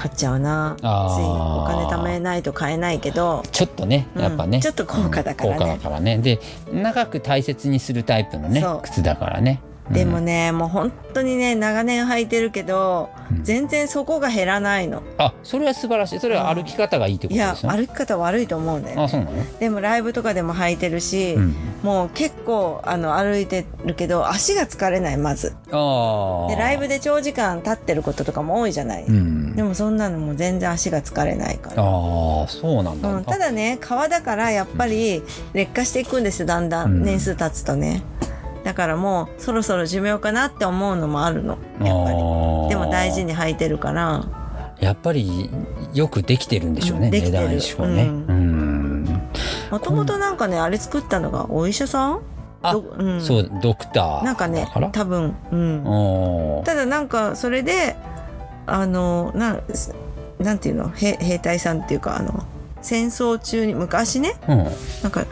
[0.00, 0.76] 買っちゃうな。
[0.78, 3.42] ついお金貯めないと買えないけど。
[3.52, 5.52] ちょっとねやっぱね、うんちょっと高価だからね。
[5.52, 6.16] うん高価だからね。
[6.16, 6.40] で
[6.72, 13.44] 長く大切にするタイプのね靴だからねでもね、もう本当にね長年履いてるけど、うん。
[13.44, 15.02] 全然そこが減らないの。
[15.18, 16.20] あそれは素晴らしい。
[16.20, 25.54] それは歩き方がいいってこいやとですよ、歩き方悪いと思うんだよあそうなの、でもライブとかでも履いてるし、うん、もう結構あの歩いてるけど足が疲れないまず。
[25.70, 29.56] ああでライブで長時間立ってることとかも多いじゃない、うん。
[29.56, 31.82] でもそんなのもう全然足が疲れないから。
[31.82, 35.22] ああそうなんだ、うん、ただね革だからやっぱり
[35.52, 37.04] 劣化していくんですよだんだうんん。
[37.04, 38.02] 年数経つとね、
[38.64, 41.56] だからもうそろそろ寿命かなって思うのもあるの。
[41.82, 42.18] やっぱり。
[42.68, 44.24] でも大事にに履いてるから。
[44.80, 45.50] やっぱり
[45.92, 48.10] よくできてるんでしょうね、うん値段一緒ね。
[49.70, 52.20] もともとなんかねあれ作ったのがお医者さん？
[52.62, 54.24] あどうん、そうドクター。
[54.24, 55.36] なんかね多分。
[55.52, 55.56] う
[56.60, 56.64] ん。
[56.64, 57.94] ただなんかそれで
[58.66, 59.62] あのなん
[60.38, 60.88] なんていうの？
[60.88, 62.44] 兵兵隊さんっていうかあの
[62.82, 64.34] 戦争中に昔ね。
[64.48, 64.64] うん。
[65.02, 65.26] なんか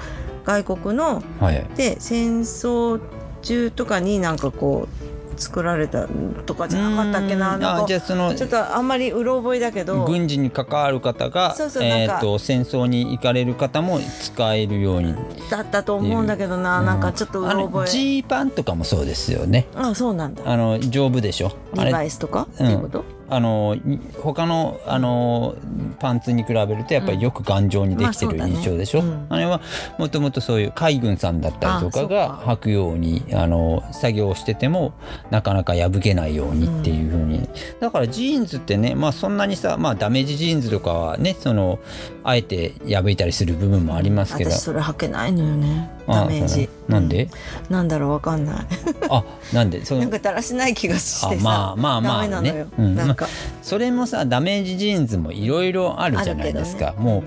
[0.44, 1.66] 外国のはい。
[1.74, 3.00] で戦争
[3.42, 4.88] 中とかになんかこ
[5.36, 6.08] う作られた
[6.46, 10.04] とかじゃなかったっけななんかじゃあそのちょっとあんまりうろ覚えだけど。
[10.04, 15.14] 軍事に関わる方がそうそうなんかえー、と戦争に行かれる方も使えるように。
[15.48, 17.86] だったと思うんだけどな、なんかちょっとうろ覚え。
[17.86, 19.68] ジーパンとかもそうですよね。
[19.76, 20.42] あそうなんだ。
[20.44, 21.52] あの丈夫でしょ？
[21.76, 22.48] あリバれイスとか？
[22.52, 25.54] ってうんいうこと、あのい他のあの
[25.98, 29.26] パンツに比べるとやっぱりよく頑丈にできてる印象でしょ、うん。
[29.28, 29.60] あれは
[29.98, 34.94] もともとそういう海軍さんだったりとかがか履くようにあの作業をしてても
[35.30, 37.48] なかなか破けないようにっていう風に、
[37.80, 41.78] だからジーンズってねまあそんなにさまあダメージジーンズとかはねその
[42.24, 44.50] あえて破いたりする部分もありますけど。
[44.50, 45.90] 私それ履けないのよね。
[45.96, 46.68] あダメージ。
[46.88, 47.28] なんで、
[47.68, 47.74] うん。
[47.74, 48.66] なんだろうわかんない。
[49.10, 49.84] あなんで？
[49.84, 50.00] その。
[50.02, 51.40] なんかだらしない気がしてさ。
[51.40, 52.94] あまあまあまあダメなのよ、ねうん。
[52.96, 53.26] なんか、
[53.62, 56.94] それもさダメージジーンズもいろいろあるじゃないですか、ね。
[56.98, 57.22] もう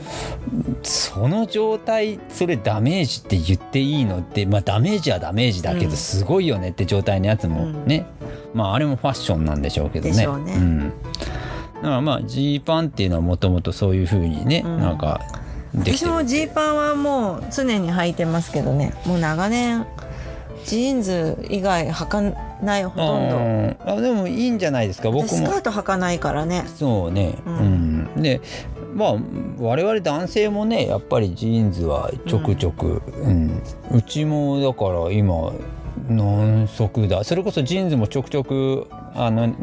[0.83, 5.91] その状態それダメージって言っていいのってまあダメージはダメージだけうん。
[5.91, 8.05] どすごいよねって状態のやつもね、
[8.53, 10.11] まああれもファッションなんでしょうけどね。
[10.15, 10.55] でしょうね。
[10.57, 10.93] ん、だ
[11.83, 14.79] からまあジーパンっていうのはもともとそういうふうにね、うん。
[14.79, 15.21] なんか
[15.75, 18.93] 私もジーパンはもう常に履いてますけどね。
[19.05, 19.85] もう長年
[20.65, 22.21] ジーンズ以外履か
[22.61, 23.37] ないほとんど。
[23.37, 23.77] うん。
[23.85, 25.09] あでもいいんじゃないですか。
[25.09, 25.27] 僕も。
[25.29, 26.65] 私スカート履かないからね。
[26.75, 28.09] そうね、ううん。
[28.17, 28.41] んで
[28.93, 29.15] まあ
[29.59, 33.61] 我々男性もねやっぱりジーンズはちょくちょく、うん。
[33.91, 35.53] うちもだから今
[36.09, 37.23] 何足だ。
[37.23, 39.53] それこそジーンズもちょくちょくあの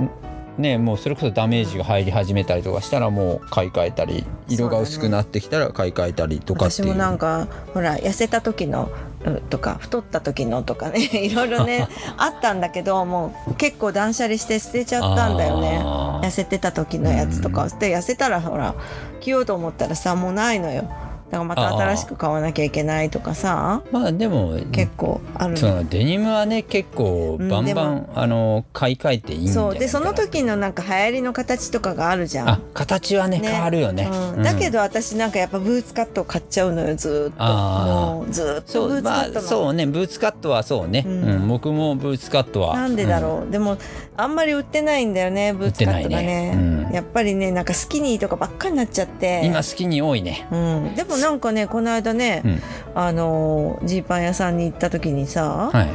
[0.58, 6.88] ねもうそれこそダメージが入り始めたりとかしたらもう買い替えたり色が薄くなってきたら買い替えたりとかっていう。
[6.88, 8.90] 私もなんかほら痩せた時の
[9.24, 15.80] うんとか太った時のとかね いろいろね あったんだけどもう結構断捨離して捨てちゃったんだよね。
[16.22, 18.74] 痩せてた時のやつとかで痩せたらほら
[19.20, 20.84] 着ようと思ったらさもうないのよ
[21.30, 23.82] だからまた新しく買わなきゃいけないとかさ。
[23.92, 25.56] まあでも結構あるの。
[25.58, 29.74] そのデニムはね結構バンうんでバン、あの買い替えていいそう。
[29.74, 32.48] でその時のなんか流行りの形とかがあるじゃん。
[32.48, 33.48] あ形はねね。
[33.48, 34.42] 変わるよね、うん。
[34.42, 37.34] だけど私なんかやっぱブーツカットを買っちゃうのよずーっと。
[37.38, 38.14] あー。
[38.14, 39.86] もうずーっとそうまあブーツカットの、そうね。
[39.86, 41.44] ブーツカットはそうね、ううん。
[41.44, 42.74] ん僕もブーツカットは。
[42.74, 43.76] なんでだろう、でも
[44.16, 46.88] あんまり売ってないんだよねブーツカットがね。
[46.92, 49.40] やっぱりねなんかスキニーとかばっかりになっちゃって。
[49.42, 52.62] うん今好きに多いね、うん、でもなんかねこの間ね、うん。
[52.94, 55.88] あのジーパン屋さんに行った時にさ、はい、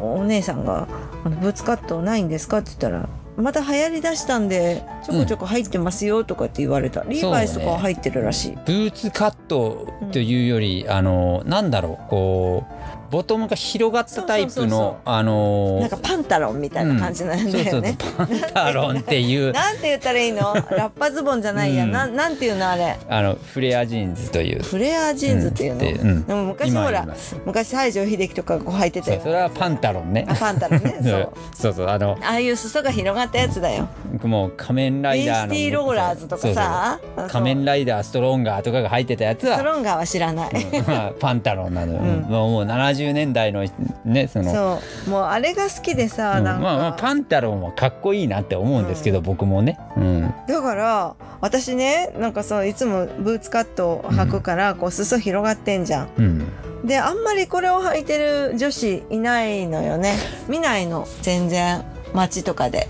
[0.00, 0.88] お姉さんが
[1.24, 8.58] あの「ブーツカットないんですか?」って言ったら「また流行りだしたんでちょこちょこ入ってますよ」とかって言われた、リーバイスとかは入ってるらしい。
[8.66, 12.64] ブーツカットというより、あのなんだろうこ
[13.10, 17.96] ボトムが広がったタイプのあのーなんかパンタロンみたいな感じなんだよね、そうそうそう。
[18.16, 19.52] パンタロンっていう。
[19.52, 20.54] なんて言ったらいいの？
[20.54, 21.92] ラッパズボンじゃないや、うん。
[21.92, 22.98] なんなんていうのあれ？
[23.08, 24.62] あのフレアジーンズという。
[24.62, 26.26] フレアジーンズっていうの、うん。
[26.26, 27.06] でも昔今ほら
[27.46, 30.26] 昔西城秀樹とかがこう履いてたよそれはパンタロンね。
[30.28, 30.98] あパンタロンね。
[31.02, 31.32] そう。
[31.54, 33.88] そうそうあのああいう裾が広がったやつだよ。
[34.22, 37.00] もう仮面ラビーイダーのスティーローラーズとかさ。
[37.28, 39.56] 仮面ライダーストロンガーとかが入ってたやつは。
[39.56, 40.50] ストロンガーは知らない、
[40.86, 42.20] まあパンタロンなのよ、ん。
[42.22, 42.64] もうもう
[42.98, 43.66] 70年代の
[44.04, 44.52] ねその。
[44.52, 45.10] そう。
[45.10, 46.44] もうあれが好きでさ、うん。
[46.44, 56.08] なんか、まあまあパンタロンはかっこいいなって思うんですけど、僕もね、うん、だから私ねなんかそういつもブーツカットを履くから、こう裾広がってんじゃん。
[56.16, 60.16] うん、であんまりこれを履いてる女子いないのよね。
[60.48, 61.06] 見ないの。
[61.22, 61.84] 全然。
[62.14, 62.88] 街とかで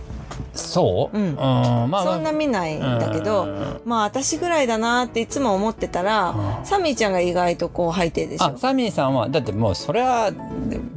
[0.59, 1.34] そう、うん。
[1.36, 2.04] まあまあ。
[2.04, 3.80] そんな見ないんだけど、うん。
[3.84, 6.30] まあ私ぐらいだなっていつも思ってたら、
[6.61, 6.66] うん。
[6.66, 8.46] サミーちゃんが意外とこう履いてるでしょ。
[8.46, 10.30] あサミーさんはだってもうそれは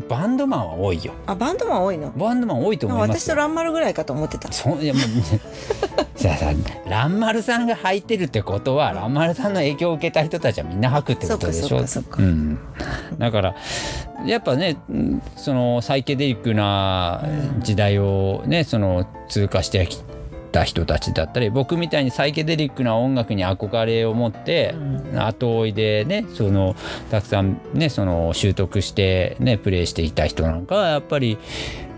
[0.10, 1.14] バンドマンは多いよ。
[1.26, 2.12] あバンドマン多いの？
[2.12, 3.20] バンドマン多いと思いますよ。
[3.20, 4.52] 私とランマルぐらいかと思ってた。
[4.52, 5.04] そいやもう
[6.20, 6.52] さあさ
[6.88, 11.68] ランマルさんが履いてるってことはランマルさんの影響を受けた人たちはみんな履くってことでしょ？
[11.70, 12.24] そっかそっかそっか。
[12.24, 12.60] うん、
[13.18, 13.56] だから
[14.26, 17.24] やっぱねうんそのサイケデリックな
[17.60, 20.02] 時代をねその通過してき
[20.52, 24.76] た人たちだったり僕みたいにサイケデリックな音楽に憧れを持って、
[25.16, 26.76] 後追いでねその
[27.10, 31.38] たくさんねその習得してねプレイしていた人なんかはやっぱり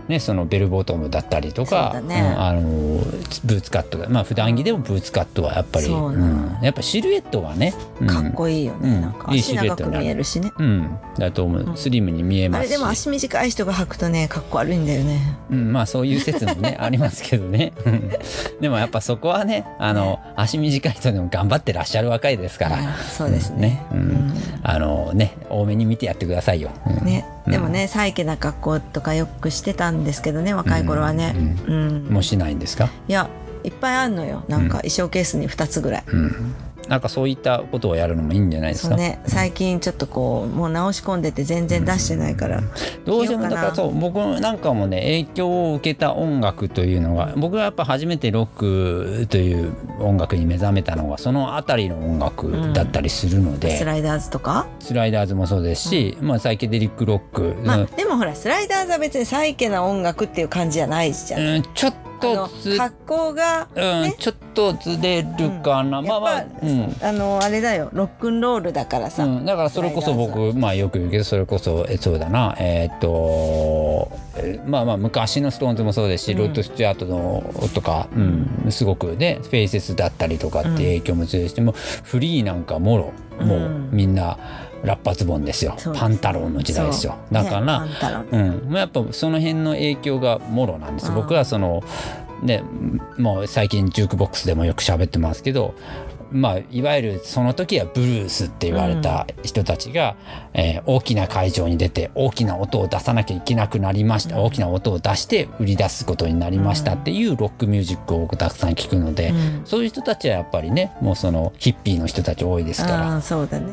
[0.08, 2.20] ね、そのベルボトムだったりとか、ね。
[2.20, 2.60] うんあの
[3.44, 6.58] ブーツカットがまあ普段着でもブーツカットはやっぱり、そうん。
[6.62, 8.06] やっぱシルエットはね、うん。
[8.06, 9.00] かっこいいよね、うん。
[9.00, 10.04] なんかいい足長くシルエットになる。
[10.04, 10.52] 見えるしね。
[10.58, 15.38] うん、だと思う、スリムに見えあますでも足短い人が履くとねかっこ悪いんだよね。
[15.50, 17.72] うん、まあそういう説もね ありますけどね。
[17.84, 18.10] うん。
[18.60, 31.34] でもやっぱそこはねあの足短い人でも頑張ってらっしゃる若いですから、あそうですねうんうんあのね多めに見てやってくださいよ、うんね、でもね、サイケな格好とかよくしてたんですけどね若い頃はね。
[31.66, 33.28] うん、もうしないんですか、いや
[33.62, 34.44] いっぱいあんのよ。
[34.48, 36.54] なんか衣装ケースに2つぐらい、うん、
[36.88, 39.20] なんかそういったことをやるのもいいんじゃないですか、ね。
[39.26, 42.62] 最近ちょっとこうもう直し込んでて全然出してないから、
[43.04, 54.66] どうしてもだからそう僕なんかもね影響を受けた音楽というのが僕がやっぱ初めてロックという音楽に目覚めたのがそのあたりの音楽だったりするので、スライダーズとか？
[54.80, 64.16] スライダーズもそうですし、まあ、サイケデリックロック、まあうんでもほらスライダーズは別にサイケな音楽っていう感じじゃないじゃん、うんちょっあとのず、格好がうんね。
[64.18, 65.28] ちょっとずれる
[65.62, 66.96] かな、まあまあやっぱ、うん。
[67.02, 67.90] あのあれだよ。
[67.92, 72.56] ロックンロールだからさ、うん、だからそれこそ僕まあよく言うけどそれこそえそうだな。
[72.58, 77.42] えーっとえまあまあ昔のストーンズもそうですし、ロッド・スチュアートの
[77.74, 83.12] とか、うん、すごくねフェイセスだったりとかって影響も強いし、もうフリーなんかもろ
[83.44, 84.38] もうみんな
[84.84, 87.16] ラッパズボンですよ、パンタロンの時代ですよ。
[87.32, 87.90] だから、ね
[88.32, 91.14] うん、まあやっぱその辺の影響がもろなんです、うん。
[91.14, 91.82] 僕はその
[92.42, 92.62] ね
[93.18, 95.74] もう最近ジュークボックスでもよく喋ってますけど
[96.30, 100.16] まあいわゆるその時はブルースって言われた人たちが、
[100.52, 109.62] えー大きな会場に出て大きな音を出さなきゃいけなくなりました、大きな音を出して売り出すことになりましたっていうロックミュージックを僕たくさん聞くので、うん。
[109.64, 113.14] そういう人たちはやっぱりねもうそのヒッピーの人たち多いですから。
[113.16, 113.20] ね。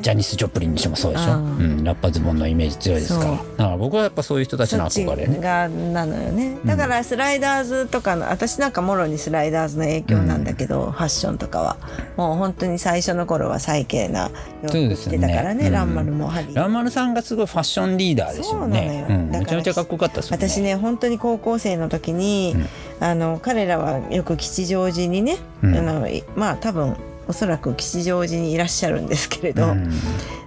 [0.02, 3.32] ジャニス・ジョプリンにしてもそうでしょ、ううんんラッパズボンのイメージ強いですから。
[3.32, 5.40] だから僕はやっぱそういう人たちの憧れね。
[5.40, 6.58] がなのよね。
[6.66, 11.78] だからスライダーズとかの私なんかもろにスライダーズの影響なんだけど、ファッションとかは。
[12.18, 14.30] もう本当に最初の頃は最軽な
[14.62, 16.56] 洋服着てたからねうんランマルもハリー。
[16.56, 19.06] ランマルさんがすごいファッションリーダーでしょうね。
[19.08, 19.24] そうなのよ。
[19.24, 20.50] ん、だからめちゃめちゃかっこよかったですよね。
[20.50, 22.56] 私ね本当に高校生の時に、
[23.00, 25.78] あの彼らはよく吉祥寺にね、うん。
[25.78, 26.98] あのいまあ多分
[27.28, 29.90] おそらく吉祥寺にいらっしゃるんですけれど、うん。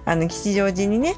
[0.05, 1.15] あの吉祥寺にね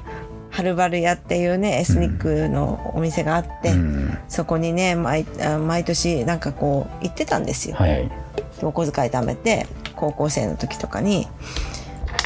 [0.49, 4.17] はるばる屋っていうねエスニックのお店があって、うん。
[4.29, 8.09] そこにね毎あ毎年なんかこう行ってたんですよ、はい。
[8.61, 9.67] お小遣い貯めて
[9.97, 11.27] 高校生の時とかに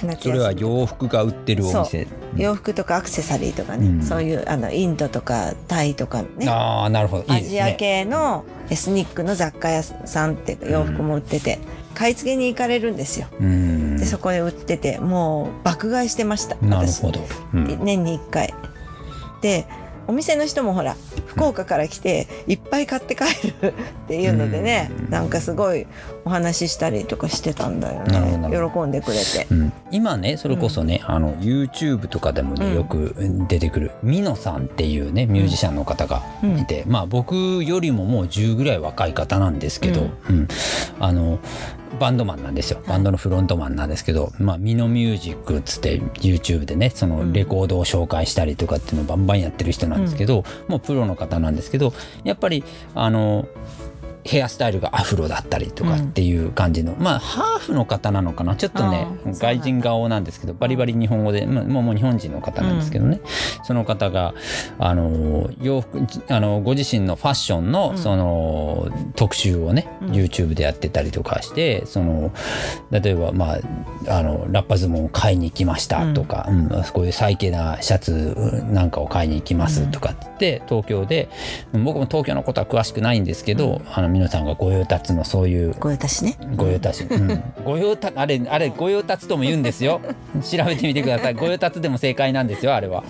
[0.03, 2.07] 夏それは洋服が売ってるお店。
[2.35, 4.01] 洋服とかアクセサリーとかね、うん。
[4.01, 6.47] そういうあのインドとかタイとかね。
[6.49, 7.33] ああなるほど。
[7.33, 11.59] いいですアジアね系のエスニックの雑貨屋さんって洋服も売ってて、
[11.93, 13.27] 買い付けに行かれるんですよ。
[13.39, 13.97] うん。
[13.97, 16.55] でそこで売っててもう爆買いしてました。
[16.57, 17.21] なる私ほど、
[17.53, 17.79] うん。
[17.83, 18.53] 年に1回。
[19.41, 19.67] で
[20.07, 20.95] お店の人もほら
[21.25, 23.23] 福岡から来ていっぱい買って帰
[23.61, 25.87] るっていうのでね、うん、なんかすごい
[26.25, 28.49] お話ししたりとかしてたんだよね。
[28.49, 33.15] 喜んでくれて、うん、今ねそれこそね、うん、あの YouTube とかでもねよく
[33.47, 36.23] 出てくるミノさんっていうねミュージシャンの方が
[36.59, 40.47] いて、まあ僕よりももう10ぐらい若い方なんですけど、うん。
[40.99, 41.39] あの
[41.99, 42.81] バンドマンなんですよ。
[42.87, 51.93] バンドのフロントマンなんですけど、まあ、ミノミュージックっつって YouTube でねそのレコードを紹介したりとかっていうのをバンバンやってる人なんですけど、うん、もうプロの方なんですけど
[52.23, 52.63] やっぱり
[52.95, 53.47] あの
[54.23, 58.55] ヘアスタイルがアフロだったりとかっていう感じの、うん、まあハーフの方なのかな？
[58.55, 63.19] ちょっとね外人顔なんですけどバリバリ日本語で、まあ、もう日本人の方なんですけどね、
[63.59, 64.33] うん、その方が
[64.79, 65.99] あの洋服
[66.29, 72.31] あのご自身のファッションのその、特集をね、うん、YouTube でやってたりとかしてその
[72.91, 76.61] 例えばまああのラッパズボンを買いに行きましたとか、うん
[76.91, 78.35] こういう最低なシャツ
[78.69, 81.29] なんかを買いに行きますとかって東京で
[81.71, 86.37] 僕も東京のことは詳しくないんですけど、あの皆さんが御用達のそういう御用達ね。
[86.55, 90.01] 御用達、うん、御用達あれあれ御用達とも言うんですよ。
[90.43, 91.33] 調べてみてください。
[91.33, 93.03] 御用達でも正解なんですよあれは。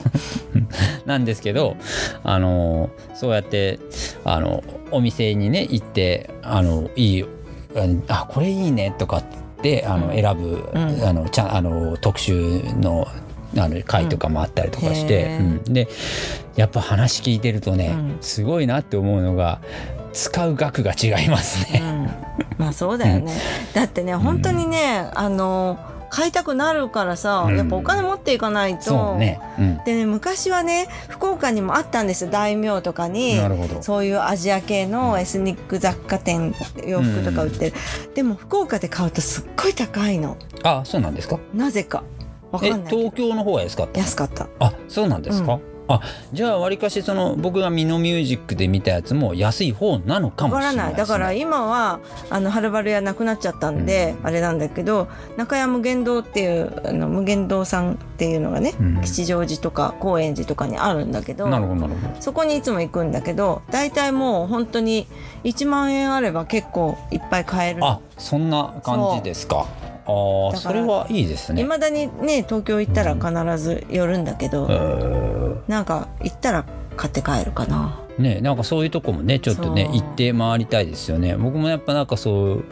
[1.06, 1.78] なんですけど
[2.24, 3.80] あのそうやって
[4.24, 7.26] あのお店にね行ってあのいい
[8.08, 9.24] あこれいいねとかっ
[9.62, 13.08] てあの選ぶ、うん、あのちゃあの特集の
[13.58, 15.89] あの回とかもあったりとかして、うん、で
[16.56, 19.62] やっぱ話聞いてるとね、すごいなって思うのが
[20.14, 22.12] 使う額が違いますね、うん、
[22.57, 23.34] まあそうだよね、
[23.74, 29.39] だってね本当にね、あの買いたくなるからさ、やっぱお金持っていかないと、ね。
[29.57, 32.32] うん、でね昔はね福岡にもあったんですよ。
[32.32, 33.39] 大名とかに。
[33.80, 36.53] そういうアジア系のエスニック雑貨店
[36.86, 37.76] 洋服とか売ってる、
[38.07, 40.36] うん、でも福岡で買うとすっごい高いの。
[40.64, 41.39] あそうなんですか？
[41.53, 42.03] なぜか。
[42.51, 44.49] わかんない東京の方は安かった安かった。
[44.59, 45.62] あそうなんですか、
[45.95, 46.01] あ
[46.33, 50.95] じゃあわりかしその僕がミノミュージックで見たやつも安い方なのかもしれない、ね、ない。
[50.95, 62.21] だから今はあのはるばる屋なくなっちゃったんで、うん、あれなんだけど中山無限堂っていうあの無限堂さんっていうのがね、うん、吉祥寺とか高円寺とかにあるんだけどなるほどなるほど。
[62.21, 65.07] そこにいつも行くんだけど大体もう本当に
[65.43, 67.83] 1万円あれば結構いっぱい買える。
[67.83, 69.65] あそんな感じですか
[70.53, 71.62] あそれはいいですね。
[71.62, 76.66] いまだにね東京行ったら必ず寄るんだけど、うん、なんか行ったら
[76.97, 77.97] 買って帰るかな。
[78.18, 81.36] ね、なんかそういうとこもねちょっとね行って回りたいですよね。
[81.38, 82.64] 僕もやっぱなんかそう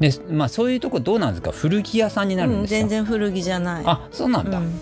[0.00, 1.50] ねまあそういうとこどうなんですか？
[1.50, 3.84] 古着屋さんになるんですか、うん、全然古着じゃない。
[3.84, 4.72] あそうなんだ、うん、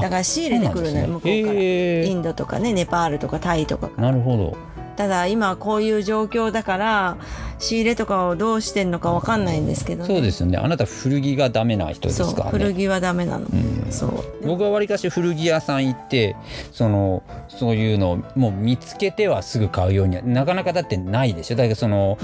[0.00, 1.32] だから仕入れてくるのよ、ね、向こうから。
[1.32, 4.56] インドとかねネパールとかタイとかなるほど
[4.96, 7.16] ただ今こういう状況だから
[7.58, 10.58] 仕入れとかをどうしてんのか分かんないんですけど、ね、そうですよね。
[10.58, 12.50] あなた古着がダメな人ですかね。
[12.50, 14.46] 古着はダメなの、うん、そう。
[14.46, 16.36] 僕はわりかし古着屋さん行って
[16.72, 21.56] そのそういうのをもう見つけてはすぐ買うようになかなかだってないでしょ。
[21.56, 22.18] だけどその、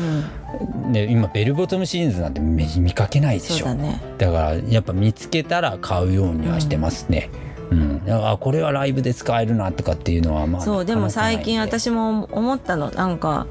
[0.84, 3.66] うん、ね、今ベルボトムシーンズなんて見かけないでしょ。
[3.66, 13.46] だ,、ね、だからやっぱ見つけたら買うようにはしてますね、うんうん、あこれはライブで使えるなとかっていうのはまあそうでも最近私も思ったのなんか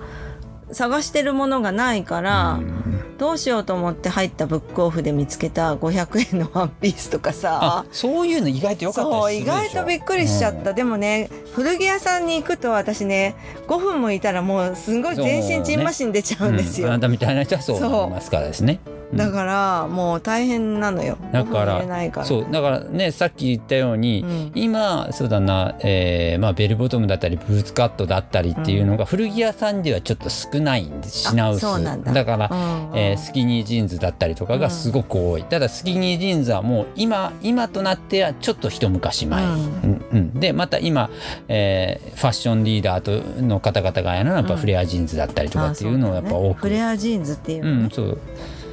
[0.72, 7.86] 探してるものがないから、うん、どうしようと思って入ったブックオフで見つけた500円のワンピースとかさ。
[7.92, 13.36] そういうの意外と良かったそう意外とびっくりしちゃった、うん、でもね古着屋さんに行くと私ね
[13.68, 18.80] 5分もいたらもうすごい全身チンマシン出ちゃうんですよ、ねうん、あなたみたいな人はそう思いますからですね
[19.14, 21.18] だからもう大変なのよ。
[21.32, 31.30] だからそうだからねさっき言ったように、うん、今そうだな、えーまあ、ベルボトムだったりブーツカットだったりっていうのが、古着屋さんではちょっと少ないんです。
[31.30, 31.66] 品薄。
[32.14, 32.56] だから、う
[32.96, 40.06] んえー、スキニージーンズだったりとかがすごく多い、ただスキニージーンズはもう今今となってはちょっと一昔前、うん。
[40.12, 41.10] うん、でまた今、
[41.48, 48.18] えー、ファッションリーダーとの方々がやるのはやっぱフレアジーンズだったりとかっていうのをやっぱ多く、フレアジーンズっていう、うん、そう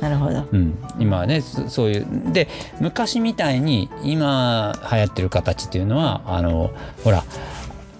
[0.00, 2.48] なるほど、うん、今はねそういうで
[2.80, 6.70] 昔みたいに今流行ってる形っていうのはあの
[7.04, 7.24] ほら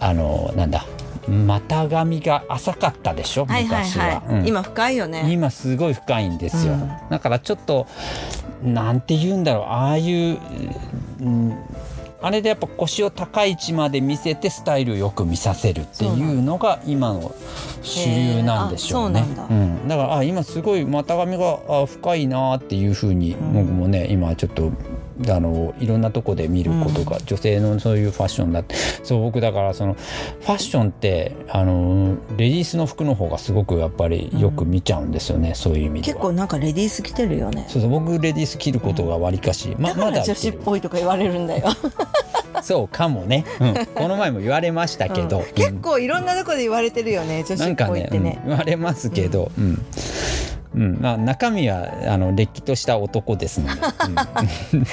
[0.00, 0.86] あのなんだ
[1.28, 5.30] 股上が浅かったでしょ昔は、うん、今深いよね。
[5.30, 7.86] 今すごい深いんですよ、うん、だからちょっと
[8.62, 10.38] なんて言うんだろうああいう、
[11.20, 11.58] うん
[12.20, 17.32] あれでやっぱ腰を高い位置まで見せてスタイルよく見させるっていうのが今の
[17.82, 19.24] 主流なんでしょうね。
[19.50, 24.72] ううん、だからあ今すごい股上が深いなっていうふうに僕もね、今ちょっと
[25.28, 28.74] あのいろんなとこで見ることが、うん、女性のそういうファッションだって。
[29.02, 37.66] そう僕だからそのファッションってあのレディースの服の方がすごくやっぱりよく見ちゃうんですよね、うん、そういう意味で結構なんかレディース着てるよね。
[37.68, 41.68] そうそう僕レディース着ることがわりかし、ままだ女子っぽいとか言われるんだよ。
[42.62, 49.82] そうかもね、うん、この前も言われましたけど、うん、結構いろんなとこで言われてるよね女子っぽいってね、ね言われますけど、うん
[50.78, 53.80] うん、まあ中身はあのれっきとした男ですので、
[54.72, 54.84] うん、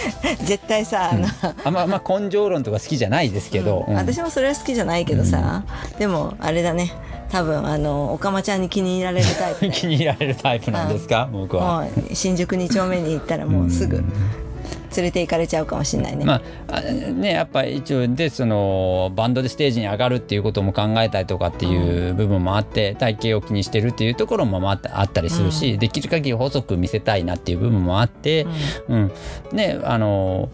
[0.44, 1.26] 絶対さ、うん、
[1.64, 5.64] あまあまあ根性論とか好きじゃないですけど、私もそれは好きじゃないけどさ、
[6.00, 6.92] でもあれだね。
[7.30, 11.86] 多分あのおかまちゃんに気に入られるタイプ 気に入られるタイプなんですか、僕は。
[12.14, 14.04] 新宿2丁目に行ったらもうすぐ
[14.96, 16.26] 連れて行かれちゃうかもしれないね。
[16.26, 24.80] まあねやっぱり一応でそのバンドでステージに上がるっていうことも考えたりとかっていう部分もあって、うん、体型を気にしてるっていうところもあっ
[25.10, 28.48] たりするし、うん、できる限り細く見せたいなっていう部分もあって、
[28.88, 29.12] うん、
[29.52, 30.50] うん、ねあの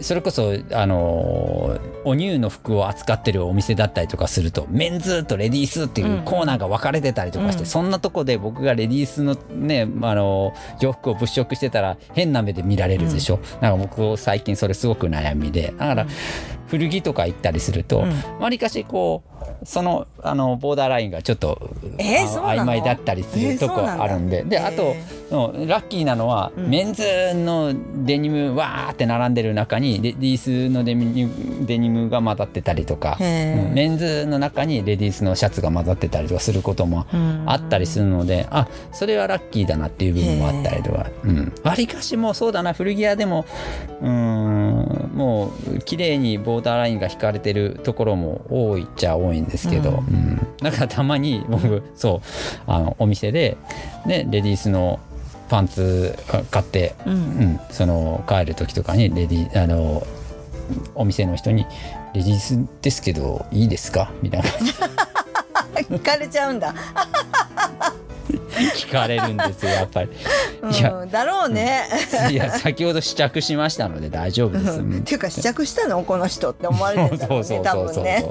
[0.00, 15.74] それこそあのお乳の服を扱ってるお店だったりとかするとメンズとレディースっていうコーナーが分かれてたりとかして、うん、そんなとこで僕がレディースのねあの洋服を物色してたら変な目で見られるでしょ、うん、なんか僕最近それすごく悩みで。
[15.78, 16.06] だから
[16.68, 18.04] 古着とか行ったりすると
[18.40, 24.94] わり、うん、かしこうそのあのボーダーラインがちょっと、えー、曖昧だったりするとこあるんで、えー、であと、
[25.30, 27.02] ラッキーなのは、うん、メンズ
[27.34, 27.72] の
[28.04, 31.28] デニムわーって並んでる中にレディースのデニ
[31.66, 37.06] デニムが混ざってたりとか、メンズの中にレディースのシャツが混ざってたりとかすることも
[37.46, 43.44] あったりするので、うん、あそれはラッキーだなっていう部分もあったりとかわり、うん、かしもそうだな古着屋でも
[44.00, 53.56] うんもう綺麗にボーダーラインが引かれてるところも多いっちゃ多いんですけど、うん、だからたまに僕そうあのお店で、
[54.06, 55.00] ね、レディースの
[55.48, 56.16] パンツ
[56.50, 60.06] 買って、うん、うん、その帰る時とかにレディあの
[60.94, 61.64] お店の人に
[62.14, 64.48] 「レディースですけどいいですか?」みたいな。
[64.50, 64.72] 感じ
[65.88, 66.74] 聞かれちゃうんだ
[68.76, 70.10] 聞かれるんですよやっぱり。
[70.10, 71.84] いやだろうね。
[72.30, 74.80] いや先ほど試着しましたので大丈夫です。
[74.80, 76.02] っていうか試着したの？
[76.02, 78.24] この人って思われてるんだろうね多分ね。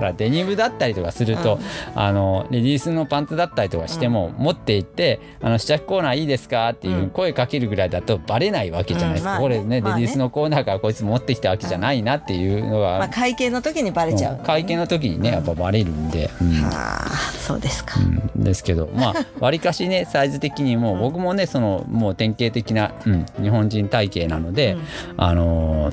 [0.00, 17.08] らデニムだったりとかすると、うん、あのレディースのパンツだったりとかしても、持って行って「あの試着コーナーいいですか?」っていう声かけるぐらいだとバレないわけじゃないですか、まあね、これね、レディースのコーナーからこいつ持ってきたわけじゃないなっていうのが、まあ、会計の時にバレちゃう、ね、会計の時にねやっぱバレるんで、うん、はあ
[17.38, 24.76] そうですか、うん、ですけどまあわりかしねサイズ的にも僕もねそのもう典型的な、うん、日本人体型なので、
[25.16, 25.92] あの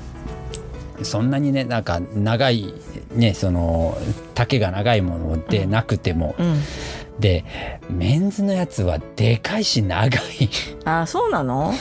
[1.01, 2.73] そんなにねなんか長い
[3.13, 3.97] ねその
[4.35, 6.61] 丈が長いものでなくても、うん、
[7.19, 7.45] で
[7.89, 10.49] メンズのやつはでかいし長い。
[10.85, 11.73] あそうなの？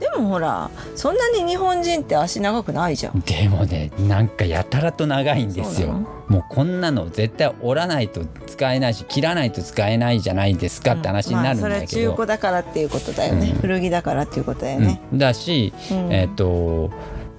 [0.00, 3.20] でもほらそんなに日本人って足長くないじゃん。
[3.20, 11.70] でもねなんかやたらと長いんですよもうこんなの絶対折らないと使えないし切らないと使えないじゃないですかって話になるんだけど、うん。
[11.70, 16.90] まあ、それ中古だからっていうことだよね、うん、古着だからっていうことだよね、だし、えっ、ー、と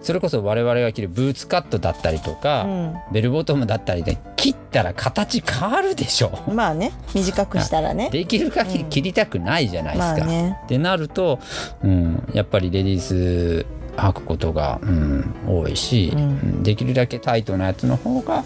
[0.03, 6.37] それこそ我々が着るブーツカットだったりとか、うん、ベルボトムだったりで切ったら形変わるでしょ。
[6.53, 6.91] まあね。
[7.15, 8.09] 短くしたらね。
[8.13, 10.13] できる限り切りたくないじゃないですか。
[10.15, 10.19] うん。
[10.19, 11.39] まあね、ってなると、
[11.83, 13.65] うん、やっぱりレディース
[13.97, 18.43] 履くことが、うん、多いし、うん、できるだけタイトなやつの方が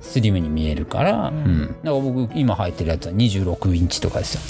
[0.00, 4.40] スリムに見えるから、うん、だから僕今履いてるやつは26インチとかですよ。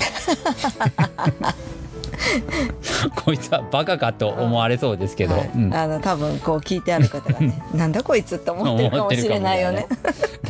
[3.25, 9.87] こいつはバカかと思われそうですけど、はいうん、あの多分こう聞いてある方がね なんだこいつって思ってるかもしれないよね。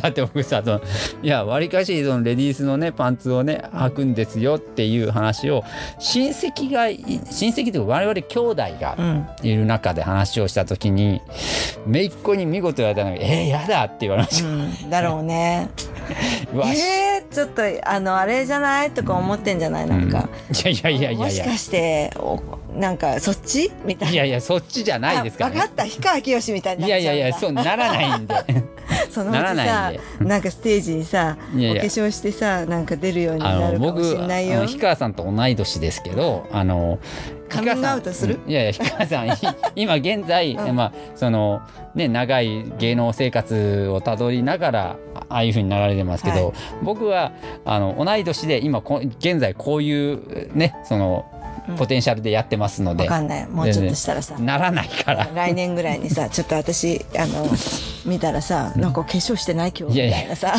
[0.01, 0.81] だって僕さその
[1.21, 5.63] いやわりかしそのレディースのねパンツをね履くんですよっていう話を
[5.99, 8.97] 親戚が親戚というか我々兄弟が
[9.41, 11.21] いる中で話をした時に、
[11.85, 14.49] うん、姪っ子に見事言われたのが「えー、やだ」って言われました。
[14.49, 15.69] うん、だろうね。
[16.53, 18.91] えー、ちょっとあのあれじゃない？
[18.91, 19.87] とか思ってんじゃない？
[19.87, 21.19] なんか、いやいやいやいや。
[21.19, 22.37] もしかしてお
[22.75, 24.13] なんかそっちみたいな。
[24.13, 25.83] いやいやそっちじゃないですから、ね、分かった。
[25.83, 28.35] 氷川きよしみたいにいやいやいやそうならないんで。
[29.09, 34.61] そのうちさなんかステージにさお化粧してさなんか出るようになるかもしれないよ。
[34.61, 36.99] 氷川さんと同い年ですけどあの
[37.49, 38.39] カミングアウトする？
[38.47, 39.27] いやいや氷川さん
[39.75, 41.61] 今現在、うん、まあその
[41.95, 47.31] ね長い芸能生活をたどりながらああいうふうになられてますけど、はい、僕は
[47.65, 51.25] あの同い年で今こ現在こういうねその
[51.77, 53.47] ポテンシャルでやってますので、うん、分かんない。
[53.47, 54.37] もうちょっとしたらさ。
[54.39, 55.29] ならないから。
[55.33, 57.49] 来年ぐらいにさちょっと私あの
[58.05, 60.55] 見たらさなんか化粧してない今日みたいなさ。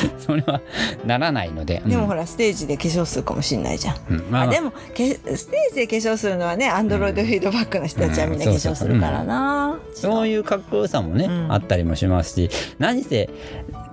[0.18, 0.60] それは
[1.04, 4.30] ならないので、でもほらステージで化粧するかもしれないじゃん、うん。
[4.30, 12.50] まあ、あ、でもステージで化粧するのはねアンドロイドフィードバックの人たちはみんな化粧するからな、そういうかっこよさもね、あったりもしますし。
[12.78, 13.30] 何せ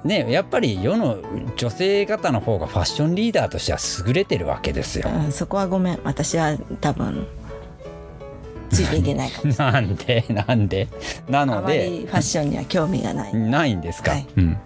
[0.04, 1.20] ねやっぱり世の
[1.56, 5.99] 女性方の方がファッションリーダーとしては優れてるわけですよ、そこはごめん。
[6.04, 7.28] 私は多分
[8.72, 10.88] ついていけないかもなんでなんで？
[11.30, 13.34] なのでファッションには興味がない。
[13.36, 14.57] ないんですか、はい、うん。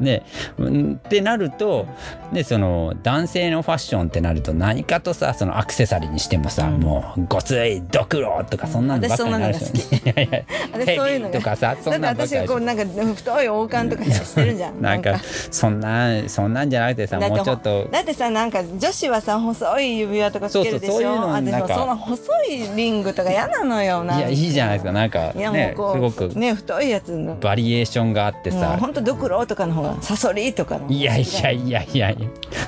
[0.00, 0.22] で
[0.60, 1.86] ってなると
[2.32, 9.70] でその男性のファッションってなると何かとさそのアクセサリーにしてもさ、うん、もうごついドクロとかそんなのばっかりになるし、
[10.04, 10.42] いやいや
[10.72, 12.84] 私そういうのとかさそんなのばっかり私こうなんか
[13.14, 14.80] 太い王冠とかしてるじゃん。
[14.82, 17.84] なんかそんなそんなんじゃなくてさもうちょっと。
[17.90, 20.92] だってさなんか女子はさ細い指輪とかつけるでしょ？
[20.94, 21.74] そうそうそういうのなんか。
[21.74, 27.36] その細いリングとか嫌なのよいやいいじゃないですかなんかねすごくね太いやつの。
[27.36, 28.76] バリエーションがあってさ。
[28.80, 32.14] 本当ドクロとかの方がサソリとかのいやいやいやいや。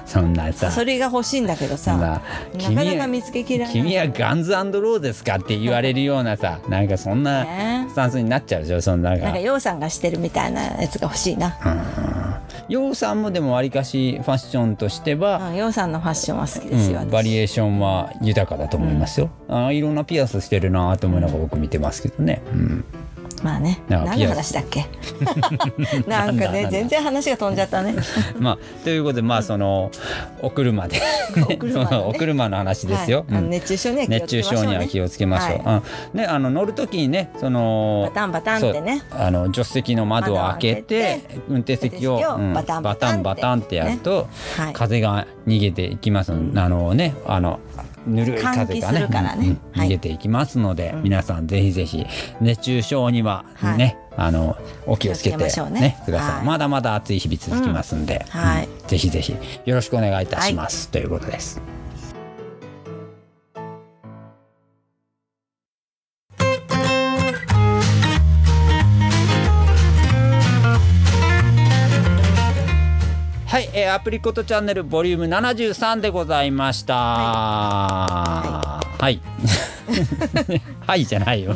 [0.04, 0.70] そんなさ。
[0.70, 1.96] サソリが欲しいんだけどさ。
[1.96, 3.74] なかなか見つけきらない。
[3.74, 7.46] 君はガンズローですかって言われるようなさ なんかそんな
[7.88, 11.56] スタンスになっちゃうでしょそんななんかヨウさんがしてるみたいなやつが欲しいな
[12.68, 22.84] ヨウさんもでもわりかしファッションとしてはヨウさんのファッションは好きですよ、うん、バリエーションは豊かだと思いますよ、うん、あいろんなピアスしてるなと思いながら僕見てますけどね、うん
[23.46, 23.80] まあね。
[23.88, 24.86] 何の話だっけ？
[26.08, 27.94] なんかね全然話が飛んじゃったね。
[28.40, 29.92] まあということでまあその
[30.42, 31.00] お車で
[31.48, 33.42] お車、ね、お車の話ですよ、はい。
[33.42, 35.82] うん、熱中症には熱中症には気をつけましょう、は
[36.12, 39.02] い、ねあの乗る時にねそのバタンバタンってね。
[39.12, 44.28] あの助手席の窓を開けて運転席を、うん、バタンバタンバタンってやると、
[44.58, 44.64] ね。
[44.64, 47.60] はい、風が逃げていきます、うん、あのねあの
[48.06, 49.56] ぬるい風がね、ね。
[49.74, 52.06] うん、逃げていきますので、はい、皆さんぜひぜひ
[52.40, 53.44] 熱中症には
[53.76, 61.75] ね、はい、あのお気をつけてね、ね、ください、はい、まだまだ暑い日々続きますんで、うん、はい、ぜひぜひよろしくお願いいたします、ということです。
[73.86, 76.94] えー、アプリコットチャンネルボリューム73でございました。
[76.96, 78.98] はい。
[78.98, 79.20] はい、
[80.84, 81.54] はい、 じゃないよ。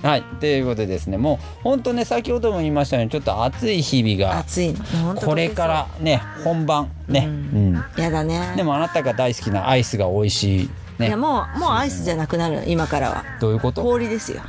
[0.00, 4.38] はい、ということでですね、もう本当ね、先ほども言いましたように、ちょっと暑い日々が。
[4.38, 4.74] 暑い
[5.16, 7.24] これからね、本番ね。
[7.26, 7.84] うん。
[7.96, 8.52] やだね。
[8.54, 10.70] でも、あなたが大好きなアイスが美味しい。
[11.00, 13.24] ね、いや、もう、もうアイスじゃなくなる、今からは。
[13.40, 13.82] どういうこと？
[13.82, 14.40] 氷ですよ。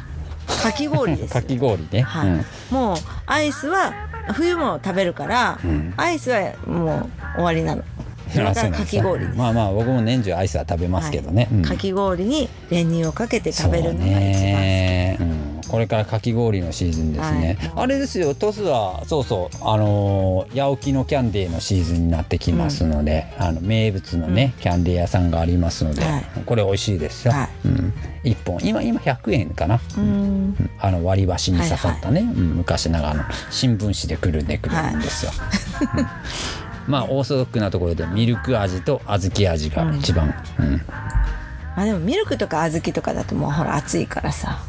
[0.61, 1.33] かき氷です。
[1.33, 2.01] かき氷ね。
[2.01, 2.45] はい。
[2.73, 3.91] もうアイスは
[4.33, 7.83] 冬も食べるから、うん、アイスはもう終わりなの。
[8.27, 11.53] かかき氷まあまあ僕も年中アイスは食べますけどね、はい。
[11.55, 18.33] うん、かき氷に練乳をかけて食べるのが一番好き、うんこれからかき氷のシーズンですね、はい、あれですよ。
[18.33, 19.57] トスはそうそう。
[19.61, 27.93] あのー、八起のキャンディーのシーズンになってきますので、うん、あの名物のね、うん、キャンディー屋さんがありますので、はい、これ美味しいですよ、はい、うん、
[28.23, 28.59] 1本。
[28.63, 33.23] 今今100円かな、うん、あの割り箸に刺さったね、はいはい、昔ながらの。
[33.49, 35.31] 新聞紙でくるんでくるんですよ、
[36.87, 40.81] まあオーソドックなところでミルク味と小豆味が一番、うん。
[41.75, 44.59] まあでもミルクとか小豆とかだともうほら暑いからさ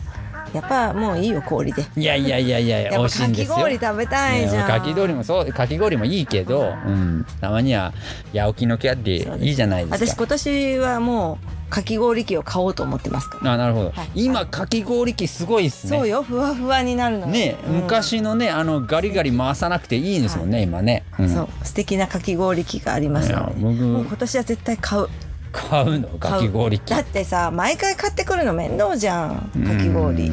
[0.52, 1.84] やっぱもういいよ氷で。
[1.96, 3.54] いやいやいやいや美味しいんですよ。
[3.54, 7.92] かき氷食べたいじゃん、かき氷もそうかき氷もいいけど、うん、たまには
[8.34, 10.06] 八起のキャッディいいじゃないですか。
[10.06, 13.52] 私今年はもうかき氷機を買おうと思ってますから。
[13.52, 15.98] あなるほど、はい、今かき氷機すごいっすね。
[15.98, 23.60] そうよふわふわになるのね、うん、昔のねあのガリガリ回さなくていいんですもんね、はい、今ね、うん、そう素敵なかき氷機がありますので。
[23.60, 25.08] 僕もう今年は絶対買う
[25.52, 26.08] 買うの？
[26.18, 26.78] かき氷。
[26.78, 29.50] 機だってさ毎回買ってくるの面倒じゃん。
[29.66, 30.30] かき氷。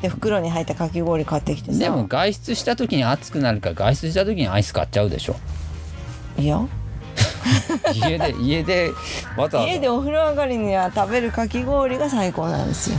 [0.00, 1.78] で袋に入ったかき氷買ってきてさ。
[1.78, 5.36] でも外出した時に暑くなるから外出した時にアイス買っちゃうでしょ。
[6.38, 6.60] いや
[7.94, 8.90] 家で家で
[9.36, 12.98] わざわざ家でお風呂上がりには食べるかき氷が最高なんですよ、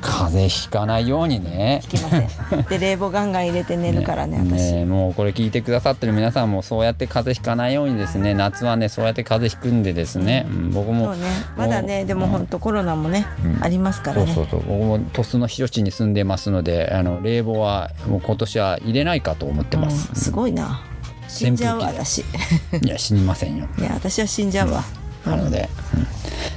[0.00, 1.80] 風邪ひかないようにね。
[1.82, 2.62] ひきません。
[2.68, 4.72] で冷房ガンガン入れて寝るからね ね私。
[4.72, 8.34] ねもうこれ聞いてくださってる皆さんもそうやって風邪ひかないようにですね。
[8.34, 11.22] 夏はねそうやって風邪ひくんでですね、うん、僕もそうね。
[11.56, 14.32] まだねでも本当コロナもね、うん、ありますからね。
[14.32, 14.78] そうそうそう。
[14.78, 20.82] 僕も鳥栖の広地に住んでますのであの冷房はもう今年は入れないかと思ってます、すごいな
[21.32, 22.18] 死んじゃう私。
[22.18, 22.24] い
[22.86, 23.66] や死にませんよ。
[23.78, 24.84] いや私は死んじゃうわ、
[25.24, 25.68] なので、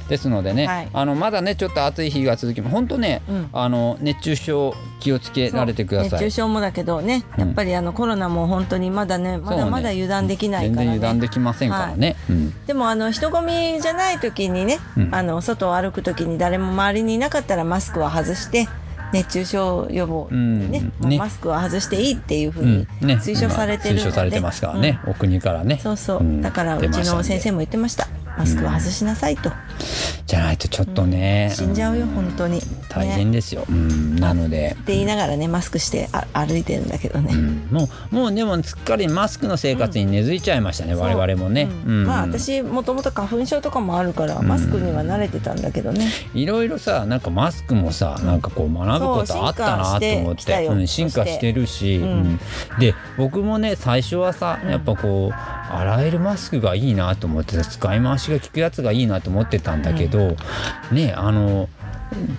[0.08, 6.10] ですのでね、はい、あのまだねちょっと暑い日が続き本当ね、うん、あの熱中症気をつけられてください。
[6.12, 12.36] 熱中症もだけどねやっぱりあの、コロナも本当にまだねまだまだ油断できないから、ね、全然油断できませんからね、はい。
[12.36, 14.78] うん、でもあの人混みじゃない時にね、
[15.10, 18.68] あの外を歩く時に誰も周りにいなかったらマスクは外して
[19.12, 21.18] 熱中症予防ね,、ね。
[21.18, 25.78] マスクを外していいっていうふうに推奨されてるので、推奨されてますからね、お国からね。
[25.82, 29.52] そうそう、だからうちの先生も言ってましたマスクを外しなさいと。
[30.26, 32.60] じゃないとちょっとね、うん、死んじゃうよ、本当に。
[32.88, 34.76] 大変ですよ、うん、なので。
[34.80, 37.34] って言いながらねマスクしてあ歩いてるんだけどね、
[37.70, 50.66] もうもうでもすっかりマスクの生活に根付いちゃいましたね、我々もね、まあ私もともと花粉症とかもあるからマスクには慣れてたんだけどね、いろいろさなんかマスクもさなんかこう学ぶことあったなと思って。
[50.66, 52.00] うん、進化してるし、
[52.80, 60.36] で僕もね最初はさやっぱこう洗えるマスクがいいなと思って使い回しが効くやつがいいなと思ってたんだけど、
[60.90, 61.68] うん、ねあの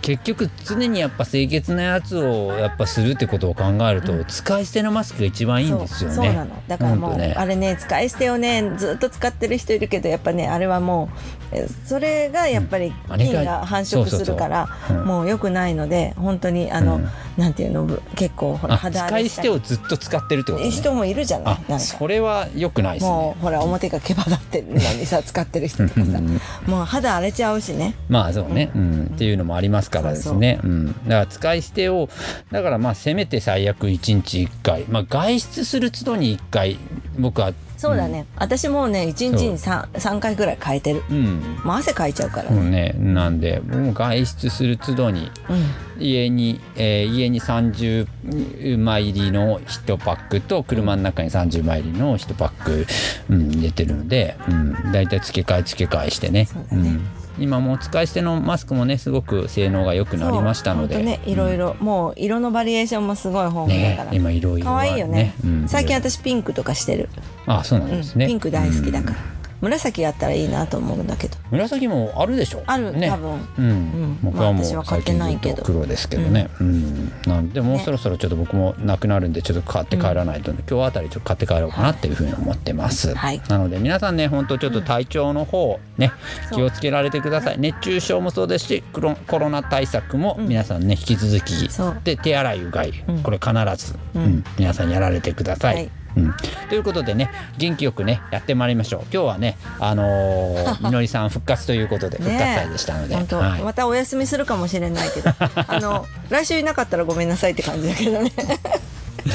[0.01, 6.15] 結局常にやっぱ清潔なやつをやっぱするってことを考えると、うん、使い捨てのマスクが一番いいんですよね。
[6.15, 6.63] そうなの。
[6.67, 11.09] だからもう、ね、あれね使い捨てをねずっと使ってる人いるけどやっぱねあれはも
[11.53, 14.67] うそれがやっぱり菌が繁殖するから
[15.05, 17.07] もうよくないので本当にあの、うん、
[17.37, 21.57] なんていうの結構ほら肌使い捨てをずっと使ってるってこと、ね、人もいるじゃない？
[21.69, 23.11] なんそれはよくないですね。
[23.11, 26.19] もうほら表が毛羽立ってるのにさ使ってる人とかさ。
[26.67, 27.95] もう肌荒れちゃうしね。
[28.09, 30.37] まあそうね、うん、っていうのもありますからですね。
[30.55, 30.59] ね。
[30.63, 30.85] うん。
[30.87, 32.09] だから使い捨てを、
[32.51, 36.77] だからまあせめて最悪1日1回、まあ外出する都度に1回、
[37.17, 42.49] 僕はそうだね、うん、私もうね1日に 3, 3回ぐらい変えてる、うん、もう汗かいちゃうから。
[42.49, 52.87] ね,、ねなんでもう外出する都度に、うん、家に、えー、家に30枚入りの1パックと車の中に30枚入りの1パック、
[53.29, 56.45] うん、入れてるので、うん、大体付け替え付け替えしてね。
[56.45, 61.01] そうだね、うん今も使い捨てのマスクもねすごく性能が良くなりましたので。
[61.03, 67.09] ねいろいろ、うん、もう色のバリエーションもすごい豊富だから、ね、今色々可愛いよね、うん、最近私ピンクとかしてる。
[67.45, 69.15] あそうなんですね、ピンク大好きだから、
[69.61, 71.37] 紫やったらいいなと思うんだけど。
[71.51, 72.63] 紫もあるでしょ？
[72.67, 73.47] ある、ね、多分。
[73.57, 86.11] うん、僕はもう最近ずっと黒ですけどね、うん、なんでもうそろそろちょっと僕もなくなるんでちょっと買って帰らないと、ね、今日あたりちょっと買って帰ろうかなっていうふうに思ってます、はい、なので皆さんね本当ちょっと体調の方ね、
[86.53, 87.59] 気をつけられてください。
[87.59, 91.69] 熱中症もそうですしコロナ対策も皆さんね引き続き
[92.03, 92.93] で手洗いうがい
[93.23, 93.51] これ必
[93.83, 96.33] ず、うん皆さんやられてください、はいうん、
[96.69, 99.01] ということでね元気よくねやってまいりましょう。
[99.13, 108.31] 今日はねあのー、 みのりさん復活ということで復活祭でしたので、ねはい、またお休みするかもしれないけどあの 来週いなかったらごめんなさいって感じだけどね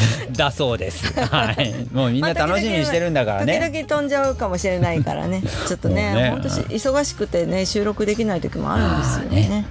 [0.37, 1.13] だそうです。
[1.31, 1.87] はい。
[1.93, 3.61] もうみんな楽しみにしてるんだからね。
[3.73, 5.43] 時々飛んじゃうかもしれないからね。
[5.69, 9.67] ちょっとね、本当忙しくてね収録できない時もあるんですよね。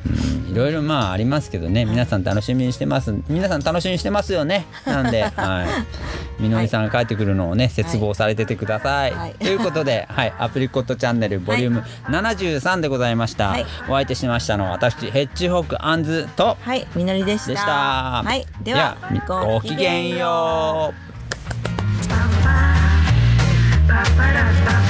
[0.52, 3.14] いろいろまあありますけどね、皆さん楽しみにしてます。
[3.30, 4.66] 皆さん楽しみにしてますよね。
[4.86, 6.42] なんで、はい。
[6.42, 9.14] みのりさんが帰ってくるのをね、絶望されててください。
[9.40, 13.56] ということで、はい、アプリコットチャンネルボリューム73でございました。
[13.88, 17.52] お相手しましたのは私ヘッジホックアンズと、はい、みのりでした。
[17.52, 18.24] でした。
[18.24, 18.98] はい、では
[19.28, 21.12] ごきげんよう。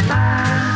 [0.07, 0.70] よ